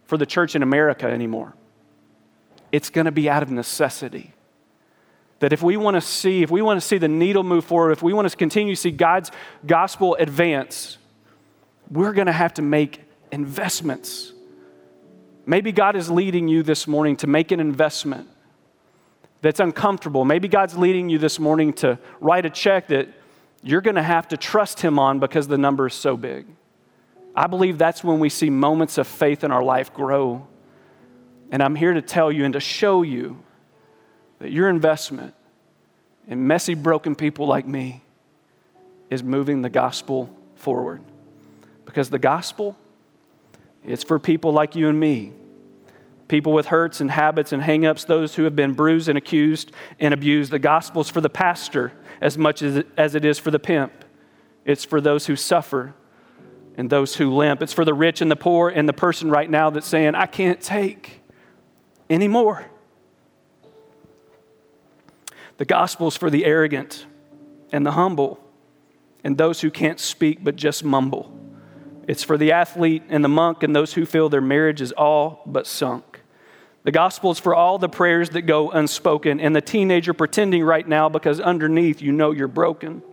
for 0.04 0.18
the 0.18 0.26
church 0.26 0.54
in 0.54 0.62
America 0.62 1.06
anymore. 1.06 1.54
It's 2.74 2.90
going 2.90 3.06
to 3.06 3.12
be 3.12 3.30
out 3.30 3.42
of 3.42 3.50
necessity. 3.50 4.34
That 5.40 5.54
if 5.54 5.64
we 5.64 5.78
want 5.78 5.96
to 5.96 6.02
see, 6.02 6.44
if 6.44 6.52
we 6.52 6.62
want 6.62 6.78
to 6.78 6.86
see 6.86 6.98
the 6.98 7.08
needle 7.08 7.44
move 7.44 7.64
forward, 7.64 7.92
if 7.92 8.04
we 8.04 8.12
want 8.12 8.30
to 8.30 8.36
continue 8.36 8.76
to 8.76 8.82
see 8.82 8.92
God's 8.92 9.32
gospel 9.66 10.18
advance, 10.20 10.98
we're 11.90 12.12
going 12.12 12.28
to 12.28 12.34
have 12.34 12.54
to 12.56 12.62
make 12.62 13.00
investments. 13.32 14.34
Maybe 15.46 15.72
God 15.72 15.96
is 15.96 16.12
leading 16.12 16.50
you 16.50 16.64
this 16.64 16.86
morning 16.86 17.16
to 17.16 17.28
make 17.28 17.54
an 17.54 17.62
investment 17.62 18.28
that's 19.42 19.62
uncomfortable. 19.62 20.26
Maybe 20.26 20.50
God's 20.50 20.78
leading 20.78 21.08
you 21.08 21.18
this 21.18 21.40
morning 21.40 21.72
to 21.76 21.98
write 22.20 22.46
a 22.46 22.50
check 22.50 22.90
that 22.90 23.08
you're 23.64 23.82
going 23.82 23.96
to 23.96 24.04
have 24.04 24.28
to 24.30 24.38
trust 24.38 24.82
Him 24.82 24.98
on 25.00 25.20
because 25.20 25.48
the 25.48 25.58
number 25.58 25.88
is 25.88 25.94
so 25.94 26.18
big. 26.18 26.48
I 27.36 27.48
believe 27.48 27.78
that's 27.78 28.04
when 28.04 28.20
we 28.20 28.30
see 28.30 28.50
moments 28.50 28.98
of 28.98 29.08
faith 29.08 29.44
in 29.44 29.52
our 29.52 29.64
life 29.64 29.94
grow. 29.94 30.48
And 31.52 31.62
I'm 31.62 31.76
here 31.76 31.94
to 31.94 32.02
tell 32.02 32.32
you 32.32 32.44
and 32.46 32.54
to 32.54 32.60
show 32.60 33.04
you 33.04 33.44
that 34.40 34.52
your 34.52 34.70
investment 34.70 35.34
in 36.28 36.48
messy, 36.48 36.74
broken 36.74 37.16
people 37.16 37.46
like 37.46 37.68
me 37.68 38.04
is 39.10 39.24
moving 39.24 39.62
the 39.62 39.70
gospel 39.70 40.36
forward. 40.56 41.02
Because 41.86 42.10
the 42.10 42.20
gospel, 42.20 42.78
it's 43.84 44.04
for 44.04 44.20
people 44.20 44.54
like 44.54 44.76
you 44.76 44.88
and 44.88 45.00
me 45.00 45.34
people 46.32 46.54
with 46.54 46.68
hurts 46.68 47.02
and 47.02 47.12
habits 47.12 47.52
and 47.52 47.62
hangups, 47.62 48.08
those 48.08 48.36
who 48.36 48.46
have 48.46 48.56
been 48.56 48.74
bruised 48.74 49.10
and 49.10 49.18
accused 49.18 49.72
and 50.00 50.14
abused. 50.14 50.50
The 50.50 50.60
gospel's 50.60 51.10
for 51.10 51.20
the 51.20 51.30
pastor 51.30 51.92
as 52.22 52.38
much 52.38 52.62
as 52.62 52.84
as 52.98 53.14
it 53.14 53.26
is 53.26 53.38
for 53.38 53.52
the 53.52 53.60
pimp. 53.60 53.92
It's 54.66 54.86
for 54.86 55.02
those 55.02 55.28
who 55.28 55.36
suffer 55.36 55.94
and 56.78 56.90
those 56.90 57.16
who 57.16 57.36
limp. 57.36 57.62
It's 57.62 57.74
for 57.74 57.84
the 57.84 57.94
rich 57.94 58.22
and 58.22 58.32
the 58.32 58.36
poor 58.36 58.70
and 58.70 58.88
the 58.88 58.94
person 58.94 59.30
right 59.30 59.50
now 59.50 59.70
that's 59.70 59.88
saying, 59.88 60.16
I 60.16 60.26
can't 60.26 60.62
take 60.62 61.22
anymore. 62.10 62.66
The 65.58 65.66
gospel's 65.66 66.16
for 66.16 66.30
the 66.30 66.46
arrogant 66.46 67.06
and 67.72 67.86
the 67.86 67.92
humble 67.92 68.40
and 69.24 69.38
those 69.38 69.62
who 69.62 69.70
can't 69.70 70.00
speak 70.00 70.44
but 70.44 70.56
just 70.56 70.84
mumble. 70.84 71.38
It's 72.08 72.24
for 72.24 72.38
the 72.38 72.54
athlete 72.54 73.04
and 73.10 73.24
the 73.24 73.30
monk 73.30 73.64
and 73.64 73.76
those 73.76 73.94
who 73.94 74.06
feel 74.06 74.30
their 74.30 74.42
marriage 74.42 74.82
is 74.82 74.92
all 74.94 75.44
but 75.46 75.68
sunk. 75.68 76.11
The 76.84 76.92
gospel 76.92 77.32
is 77.32 77.40
for 77.40 77.54
all 77.54 77.78
the 77.78 77.90
prayers 77.90 78.32
that 78.32 78.44
go 78.44 78.72
unspoken 78.72 79.40
and 79.40 79.56
the 79.56 79.62
teenager 79.62 80.14
pretending 80.14 80.64
right 80.64 80.88
now 80.88 81.10
because 81.10 81.40
underneath 81.40 82.02
you 82.02 82.12
know 82.12 82.32
you're 82.32 82.48
broken. 82.48 83.04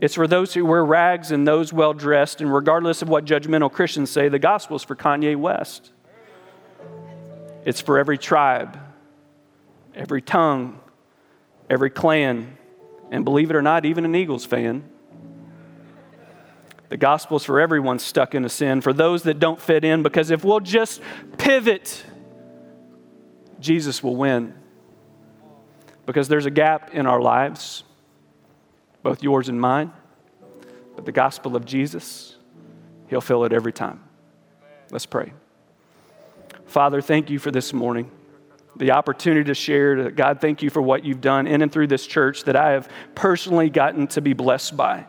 It's 0.00 0.14
for 0.14 0.26
those 0.26 0.52
who 0.52 0.64
wear 0.64 0.84
rags 0.84 1.32
and 1.32 1.48
those 1.48 1.72
well 1.72 1.94
dressed, 1.94 2.40
and 2.40 2.52
regardless 2.52 3.02
of 3.02 3.08
what 3.08 3.24
judgmental 3.24 3.72
Christians 3.72 4.10
say, 4.10 4.28
the 4.28 4.38
gospel 4.38 4.76
is 4.76 4.84
for 4.84 4.94
Kanye 4.94 5.34
West. 5.34 5.92
It's 7.64 7.80
for 7.80 7.98
every 7.98 8.18
tribe, 8.18 8.78
every 9.94 10.22
tongue, 10.22 10.78
every 11.68 11.90
clan, 11.90 12.56
and 13.10 13.24
believe 13.24 13.50
it 13.50 13.56
or 13.56 13.62
not, 13.62 13.86
even 13.86 14.04
an 14.04 14.14
Eagles 14.14 14.44
fan. 14.44 14.88
The 16.90 16.96
gospel 16.96 17.38
is 17.38 17.44
for 17.44 17.60
everyone 17.60 17.98
stuck 17.98 18.34
in 18.34 18.44
a 18.44 18.48
sin, 18.48 18.80
for 18.82 18.92
those 18.92 19.24
that 19.24 19.38
don't 19.40 19.60
fit 19.60 19.84
in, 19.84 20.02
because 20.02 20.30
if 20.30 20.44
we'll 20.44 20.60
just 20.60 21.00
pivot 21.38 22.04
Jesus 23.60 24.02
will 24.02 24.16
win. 24.16 24.54
because 26.06 26.26
there's 26.26 26.46
a 26.46 26.50
gap 26.50 26.94
in 26.94 27.06
our 27.06 27.20
lives, 27.20 27.84
both 29.02 29.22
yours 29.22 29.50
and 29.50 29.60
mine. 29.60 29.92
But 30.96 31.04
the 31.04 31.12
gospel 31.12 31.54
of 31.54 31.66
Jesus, 31.66 32.36
He'll 33.08 33.20
fill 33.20 33.44
it 33.44 33.52
every 33.52 33.74
time. 33.74 34.02
Let's 34.90 35.04
pray. 35.04 35.34
Father, 36.64 37.02
thank 37.02 37.28
you 37.28 37.38
for 37.38 37.50
this 37.50 37.74
morning, 37.74 38.10
the 38.76 38.92
opportunity 38.92 39.44
to 39.44 39.54
share. 39.54 40.10
God, 40.10 40.40
thank 40.40 40.62
you 40.62 40.70
for 40.70 40.80
what 40.80 41.04
you've 41.04 41.20
done 41.20 41.46
in 41.46 41.60
and 41.60 41.70
through 41.70 41.88
this 41.88 42.06
church 42.06 42.44
that 42.44 42.56
I 42.56 42.72
have 42.72 42.88
personally 43.14 43.68
gotten 43.68 44.06
to 44.08 44.22
be 44.22 44.32
blessed 44.32 44.76
by. 44.76 45.06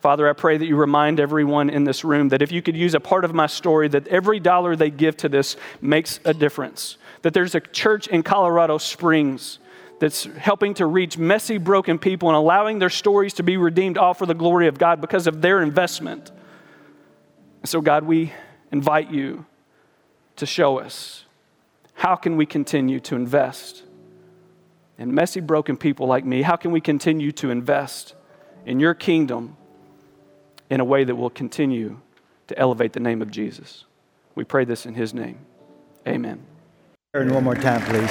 Father, 0.00 0.28
I 0.28 0.32
pray 0.32 0.56
that 0.56 0.66
you 0.66 0.76
remind 0.76 1.18
everyone 1.18 1.70
in 1.70 1.84
this 1.84 2.04
room 2.04 2.28
that 2.28 2.40
if 2.40 2.52
you 2.52 2.62
could 2.62 2.76
use 2.76 2.94
a 2.94 3.00
part 3.00 3.24
of 3.24 3.34
my 3.34 3.46
story, 3.46 3.88
that 3.88 4.06
every 4.08 4.38
dollar 4.38 4.76
they 4.76 4.90
give 4.90 5.16
to 5.18 5.28
this 5.28 5.56
makes 5.80 6.20
a 6.24 6.32
difference. 6.32 6.96
That 7.22 7.34
there's 7.34 7.56
a 7.56 7.60
church 7.60 8.06
in 8.06 8.22
Colorado 8.22 8.78
Springs 8.78 9.58
that's 9.98 10.24
helping 10.24 10.74
to 10.74 10.86
reach 10.86 11.18
messy, 11.18 11.58
broken 11.58 11.98
people 11.98 12.28
and 12.28 12.36
allowing 12.36 12.78
their 12.78 12.90
stories 12.90 13.34
to 13.34 13.42
be 13.42 13.56
redeemed 13.56 13.98
all 13.98 14.14
for 14.14 14.26
the 14.26 14.34
glory 14.34 14.68
of 14.68 14.78
God 14.78 15.00
because 15.00 15.26
of 15.26 15.42
their 15.42 15.60
investment. 15.60 16.30
So, 17.64 17.80
God, 17.80 18.04
we 18.04 18.32
invite 18.70 19.10
you 19.10 19.46
to 20.36 20.46
show 20.46 20.78
us 20.78 21.24
how 21.94 22.14
can 22.14 22.36
we 22.36 22.46
continue 22.46 23.00
to 23.00 23.16
invest 23.16 23.82
in 24.96 25.12
messy, 25.12 25.40
broken 25.40 25.76
people 25.76 26.06
like 26.06 26.24
me? 26.24 26.42
How 26.42 26.54
can 26.54 26.70
we 26.70 26.80
continue 26.80 27.32
to 27.32 27.50
invest 27.50 28.14
in 28.64 28.78
your 28.78 28.94
kingdom 28.94 29.56
in 30.70 30.80
a 30.80 30.84
way 30.84 31.04
that 31.04 31.14
will 31.14 31.30
continue 31.30 31.98
to 32.46 32.58
elevate 32.58 32.92
the 32.92 33.00
name 33.00 33.22
of 33.22 33.30
Jesus? 33.30 33.84
We 34.34 34.44
pray 34.44 34.64
this 34.64 34.86
in 34.86 34.94
his 34.94 35.14
name. 35.14 35.38
Amen. 36.06 36.40
Aaron, 37.14 37.32
one 37.34 37.44
more 37.44 37.54
time, 37.54 37.82
please. 37.82 38.10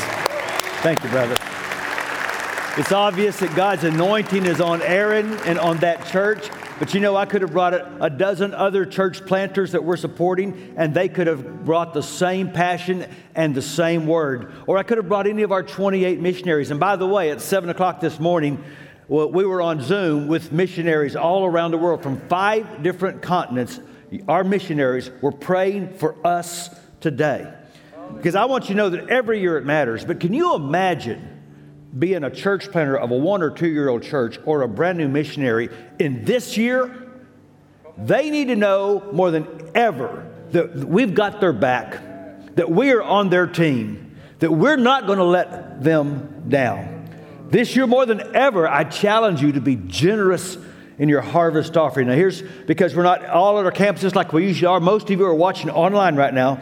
Thank 0.81 1.03
you, 1.03 1.09
brother. 1.09 1.35
It's 2.79 2.91
obvious 2.91 3.39
that 3.39 3.55
God's 3.55 3.83
anointing 3.83 4.45
is 4.45 4.61
on 4.61 4.81
Aaron 4.83 5.33
and 5.45 5.57
on 5.57 5.77
that 5.77 6.05
church. 6.07 6.47
But 6.79 6.93
you 6.93 6.99
know, 6.99 7.15
I 7.15 7.25
could 7.25 7.41
have 7.41 7.51
brought 7.51 7.73
a, 7.73 8.09
dozen 8.09 8.53
other 8.53 8.85
church 8.85 9.25
planters 9.25 9.71
that 9.71 9.83
we're 9.83 9.97
supporting, 9.97 10.75
and 10.77 10.93
they 10.93 11.09
could 11.09 11.25
have 11.25 11.65
brought 11.65 11.95
the 11.95 12.03
same 12.03 12.51
passion 12.51 13.07
and 13.33 13.55
the 13.55 13.63
same 13.63 14.05
word. 14.05 14.53
Or 14.67 14.77
I 14.77 14.83
could 14.83 14.97
have 14.97 15.07
brought 15.07 15.25
any 15.25 15.41
of 15.41 15.51
our 15.51 15.63
28 15.63 16.19
missionaries. 16.19 16.69
And 16.69 16.79
by 16.79 16.95
the 16.95 17.07
way, 17.07 17.31
at 17.31 17.41
7 17.41 17.67
o'clock 17.71 17.99
this 17.99 18.19
morning, 18.19 18.63
well, 19.07 19.31
we 19.31 19.45
were 19.45 19.61
on 19.61 19.81
Zoom 19.81 20.27
with 20.27 20.51
missionaries 20.51 21.15
all 21.15 21.45
around 21.45 21.71
the 21.71 21.77
world 21.77 22.03
from 22.03 22.19
five 22.27 22.83
different 22.83 23.21
continents. 23.21 23.79
Our 24.27 24.43
missionaries 24.43 25.09
were 25.21 25.31
praying 25.31 25.93
for 25.93 26.15
us 26.25 26.69
today. 26.99 27.53
Because 28.15 28.35
I 28.35 28.45
want 28.45 28.65
you 28.65 28.75
to 28.75 28.77
know 28.77 28.89
that 28.89 29.09
every 29.09 29.41
year 29.41 29.57
it 29.57 29.65
matters. 29.65 30.05
But 30.05 30.19
can 30.19 30.33
you 30.33 30.55
imagine? 30.55 31.37
being 31.97 32.23
a 32.23 32.29
church 32.29 32.71
planter 32.71 32.97
of 32.97 33.11
a 33.11 33.17
one 33.17 33.41
or 33.41 33.49
two 33.49 33.67
year 33.67 33.89
old 33.89 34.03
church 34.03 34.39
or 34.45 34.61
a 34.61 34.67
brand 34.67 34.97
new 34.97 35.07
missionary 35.07 35.69
in 35.99 36.25
this 36.25 36.57
year, 36.57 37.09
they 37.97 38.29
need 38.29 38.49
to 38.49 38.55
know 38.55 39.09
more 39.11 39.31
than 39.31 39.71
ever 39.73 40.31
that 40.51 40.75
we've 40.75 41.13
got 41.13 41.41
their 41.41 41.53
back, 41.53 42.55
that 42.55 42.69
we 42.69 42.91
are 42.91 43.01
on 43.01 43.29
their 43.29 43.47
team, 43.47 44.15
that 44.39 44.51
we're 44.51 44.77
not 44.77 45.07
going 45.07 45.17
to 45.17 45.25
let 45.25 45.83
them 45.83 46.43
down. 46.47 46.96
This 47.49 47.77
year, 47.77 47.87
more 47.87 48.05
than 48.05 48.35
ever, 48.35 48.67
I 48.67 48.83
challenge 48.83 49.41
you 49.41 49.53
to 49.53 49.61
be 49.61 49.77
generous 49.77 50.57
in 50.99 51.07
your 51.07 51.21
harvest 51.21 51.77
offering. 51.77 52.07
Now, 52.07 52.15
here's 52.15 52.41
because 52.41 52.93
we're 52.93 53.03
not 53.03 53.25
all 53.25 53.57
at 53.57 53.65
our 53.65 53.71
campuses 53.71 54.15
like 54.15 54.33
we 54.33 54.47
usually 54.47 54.67
are. 54.67 54.81
Most 54.81 55.09
of 55.09 55.17
you 55.17 55.25
are 55.25 55.33
watching 55.33 55.69
online 55.69 56.17
right 56.17 56.33
now. 56.33 56.59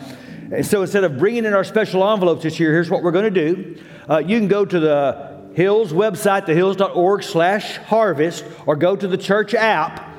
And 0.52 0.63
so 0.63 0.84
instead 0.84 1.04
of 1.04 1.17
bringing 1.17 1.45
in 1.45 1.54
our 1.54 1.63
special 1.63 2.08
envelopes 2.08 2.43
this 2.43 2.60
year, 2.60 2.71
here's 2.71 2.89
what 2.89 3.02
we're 3.02 3.12
going 3.12 3.34
to 3.34 3.54
do. 3.54 3.82
Uh, 4.08 4.19
you 4.19 4.38
can 4.38 4.48
go 4.48 4.63
to 4.63 4.80
the 4.80 5.50
Hills 5.56 5.91
website, 5.91 6.45
thehills.org 6.45 7.24
slash 7.24 7.78
harvest, 7.78 8.45
or 8.67 8.76
go 8.76 8.95
to 8.95 9.08
the 9.08 9.17
church 9.17 9.56
app. 9.56 10.13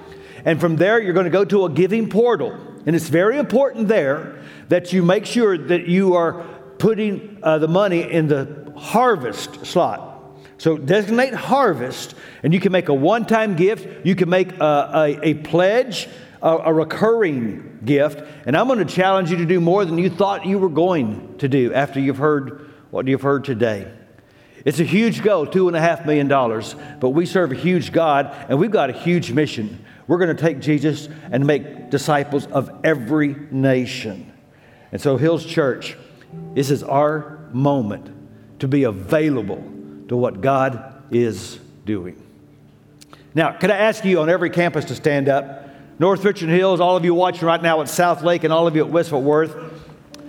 And 0.44 0.58
from 0.58 0.76
there, 0.76 1.00
you're 1.00 1.12
going 1.12 1.24
to 1.24 1.30
go 1.30 1.44
to 1.44 1.66
a 1.66 1.70
giving 1.70 2.08
portal. 2.08 2.58
And 2.86 2.96
it's 2.96 3.08
very 3.08 3.38
important 3.38 3.86
there 3.86 4.42
that 4.68 4.92
you 4.92 5.02
make 5.02 5.26
sure 5.26 5.56
that 5.56 5.86
you 5.86 6.14
are 6.14 6.42
putting 6.78 7.38
uh, 7.42 7.58
the 7.58 7.68
money 7.68 8.02
in 8.02 8.26
the 8.26 8.72
harvest 8.76 9.64
slot. 9.64 10.15
So 10.58 10.78
designate 10.78 11.34
harvest, 11.34 12.14
and 12.42 12.54
you 12.54 12.60
can 12.60 12.72
make 12.72 12.88
a 12.88 12.94
one 12.94 13.26
time 13.26 13.56
gift, 13.56 14.06
you 14.06 14.14
can 14.14 14.30
make 14.30 14.58
a, 14.58 14.90
a, 14.94 15.28
a 15.28 15.34
pledge, 15.34 16.08
a, 16.40 16.56
a 16.56 16.72
recurring 16.72 17.80
gift. 17.84 18.22
And 18.46 18.56
I'm 18.56 18.66
going 18.66 18.78
to 18.78 18.84
challenge 18.84 19.30
you 19.30 19.36
to 19.36 19.46
do 19.46 19.60
more 19.60 19.84
than 19.84 19.98
you 19.98 20.08
thought 20.08 20.46
you 20.46 20.58
were 20.58 20.70
going 20.70 21.36
to 21.38 21.48
do 21.48 21.74
after 21.74 22.00
you've 22.00 22.16
heard 22.16 22.70
what 22.90 23.06
you've 23.06 23.22
heard 23.22 23.44
today. 23.44 23.92
It's 24.64 24.80
a 24.80 24.84
huge 24.84 25.22
goal, 25.22 25.46
two 25.46 25.68
and 25.68 25.76
a 25.76 25.80
half 25.80 26.06
million 26.06 26.26
dollars, 26.26 26.74
but 26.98 27.10
we 27.10 27.26
serve 27.26 27.52
a 27.52 27.54
huge 27.54 27.92
God 27.92 28.34
and 28.48 28.58
we've 28.58 28.70
got 28.70 28.90
a 28.90 28.92
huge 28.92 29.30
mission. 29.30 29.84
We're 30.08 30.18
going 30.18 30.34
to 30.34 30.42
take 30.42 30.60
Jesus 30.60 31.08
and 31.30 31.46
make 31.46 31.90
disciples 31.90 32.46
of 32.46 32.70
every 32.82 33.36
nation. 33.50 34.32
And 34.90 35.00
so, 35.00 35.16
Hills 35.16 35.44
Church, 35.44 35.96
this 36.54 36.70
is 36.70 36.82
our 36.82 37.48
moment 37.52 38.10
to 38.60 38.68
be 38.68 38.84
available 38.84 39.62
to 40.08 40.16
what 40.16 40.40
God 40.40 41.04
is 41.10 41.58
doing. 41.84 42.20
Now, 43.34 43.52
could 43.52 43.70
I 43.70 43.76
ask 43.76 44.04
you 44.04 44.20
on 44.20 44.30
every 44.30 44.50
campus 44.50 44.86
to 44.86 44.94
stand 44.94 45.28
up? 45.28 45.68
North 45.98 46.24
Richland 46.24 46.52
Hills, 46.52 46.80
all 46.80 46.96
of 46.96 47.04
you 47.04 47.14
watching 47.14 47.46
right 47.46 47.60
now 47.60 47.80
at 47.80 47.86
Southlake, 47.86 48.44
and 48.44 48.52
all 48.52 48.66
of 48.66 48.76
you 48.76 48.84
at 48.84 48.90
West 48.90 49.10
Fort 49.10 49.24
Worth, 49.24 49.56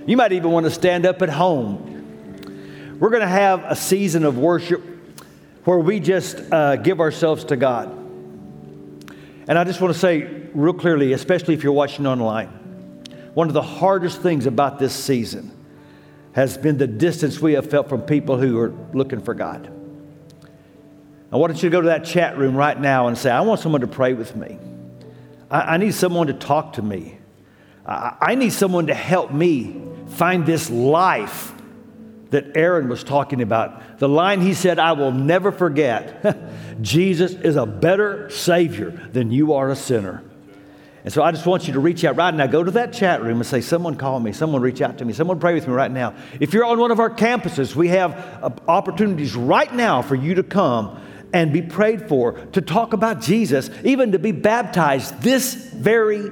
you 0.05 0.15
might 0.15 0.31
even 0.31 0.51
want 0.51 0.65
to 0.65 0.71
stand 0.71 1.05
up 1.05 1.21
at 1.21 1.29
home. 1.29 2.97
We're 2.99 3.09
going 3.09 3.21
to 3.21 3.27
have 3.27 3.63
a 3.65 3.75
season 3.75 4.23
of 4.23 4.37
worship 4.37 4.83
where 5.65 5.79
we 5.79 5.99
just 5.99 6.41
uh, 6.51 6.77
give 6.77 6.99
ourselves 6.99 7.43
to 7.45 7.57
God. 7.57 7.89
And 9.49 9.57
I 9.57 9.63
just 9.63 9.81
want 9.81 9.93
to 9.93 9.99
say 9.99 10.47
real 10.53 10.73
clearly, 10.73 11.13
especially 11.13 11.53
if 11.53 11.63
you're 11.63 11.73
watching 11.73 12.07
online, 12.07 12.47
one 13.33 13.47
of 13.47 13.53
the 13.53 13.61
hardest 13.61 14.21
things 14.21 14.45
about 14.45 14.79
this 14.79 14.93
season 14.93 15.51
has 16.37 16.55
been 16.55 16.77
the 16.77 16.85
distance 16.85 17.41
we 17.41 17.53
have 17.53 17.67
felt 17.67 17.89
from 17.89 17.99
people 17.99 18.37
who 18.37 18.59
are 18.59 18.71
looking 18.93 19.19
for 19.19 19.33
God. 19.33 19.73
I 21.31 21.35
want 21.37 21.55
you 21.55 21.61
to 21.61 21.69
go 21.71 21.81
to 21.81 21.87
that 21.87 22.05
chat 22.05 22.37
room 22.37 22.55
right 22.55 22.79
now 22.79 23.07
and 23.07 23.17
say, 23.17 23.31
I 23.31 23.41
want 23.41 23.59
someone 23.59 23.81
to 23.81 23.87
pray 23.87 24.13
with 24.13 24.35
me. 24.35 24.59
I, 25.49 25.61
I 25.61 25.77
need 25.77 25.95
someone 25.95 26.27
to 26.27 26.35
talk 26.35 26.73
to 26.73 26.83
me. 26.83 27.17
I, 27.87 28.17
I 28.21 28.35
need 28.35 28.53
someone 28.53 28.85
to 28.85 28.93
help 28.93 29.33
me 29.33 29.81
find 30.09 30.45
this 30.45 30.69
life 30.69 31.53
that 32.29 32.55
Aaron 32.55 32.87
was 32.87 33.03
talking 33.03 33.41
about. 33.41 33.97
The 33.97 34.07
line 34.07 34.39
he 34.39 34.53
said, 34.53 34.77
I 34.77 34.91
will 34.91 35.11
never 35.11 35.51
forget 35.51 36.23
Jesus 36.83 37.33
is 37.33 37.55
a 37.55 37.65
better 37.65 38.29
Savior 38.29 38.91
than 39.11 39.31
you 39.31 39.53
are 39.53 39.71
a 39.71 39.75
sinner. 39.75 40.23
And 41.07 41.13
so 41.13 41.23
I 41.23 41.31
just 41.31 41.45
want 41.45 41.67
you 41.67 41.73
to 41.75 41.79
reach 41.79 42.03
out 42.03 42.17
right 42.17 42.33
now. 42.33 42.47
Go 42.47 42.65
to 42.65 42.71
that 42.71 42.91
chat 42.91 43.21
room 43.21 43.37
and 43.37 43.45
say, 43.45 43.61
Someone 43.61 43.95
call 43.95 44.19
me. 44.19 44.33
Someone 44.33 44.61
reach 44.61 44.81
out 44.81 44.97
to 44.97 45.05
me. 45.05 45.13
Someone 45.13 45.39
pray 45.39 45.53
with 45.53 45.65
me 45.65 45.73
right 45.73 45.89
now. 45.89 46.13
If 46.41 46.53
you're 46.53 46.65
on 46.65 46.79
one 46.79 46.91
of 46.91 46.99
our 46.99 47.09
campuses, 47.09 47.73
we 47.73 47.87
have 47.87 48.11
uh, 48.43 48.49
opportunities 48.67 49.33
right 49.33 49.73
now 49.73 50.01
for 50.01 50.15
you 50.15 50.35
to 50.35 50.43
come 50.43 51.01
and 51.31 51.53
be 51.53 51.61
prayed 51.61 52.09
for, 52.09 52.33
to 52.47 52.59
talk 52.59 52.91
about 52.91 53.21
Jesus, 53.21 53.69
even 53.85 54.11
to 54.11 54.19
be 54.19 54.33
baptized 54.33 55.21
this 55.21 55.53
very 55.53 56.29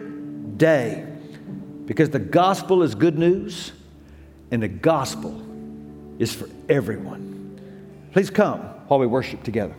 day. 0.57 1.07
Because 1.85 2.09
the 2.09 2.19
gospel 2.19 2.83
is 2.83 2.95
good 2.95 3.17
news, 3.17 3.71
and 4.51 4.61
the 4.61 4.67
gospel 4.67 5.41
is 6.19 6.35
for 6.35 6.49
everyone. 6.67 7.61
Please 8.11 8.29
come 8.29 8.59
while 8.89 8.99
we 8.99 9.07
worship 9.07 9.41
together. 9.41 9.75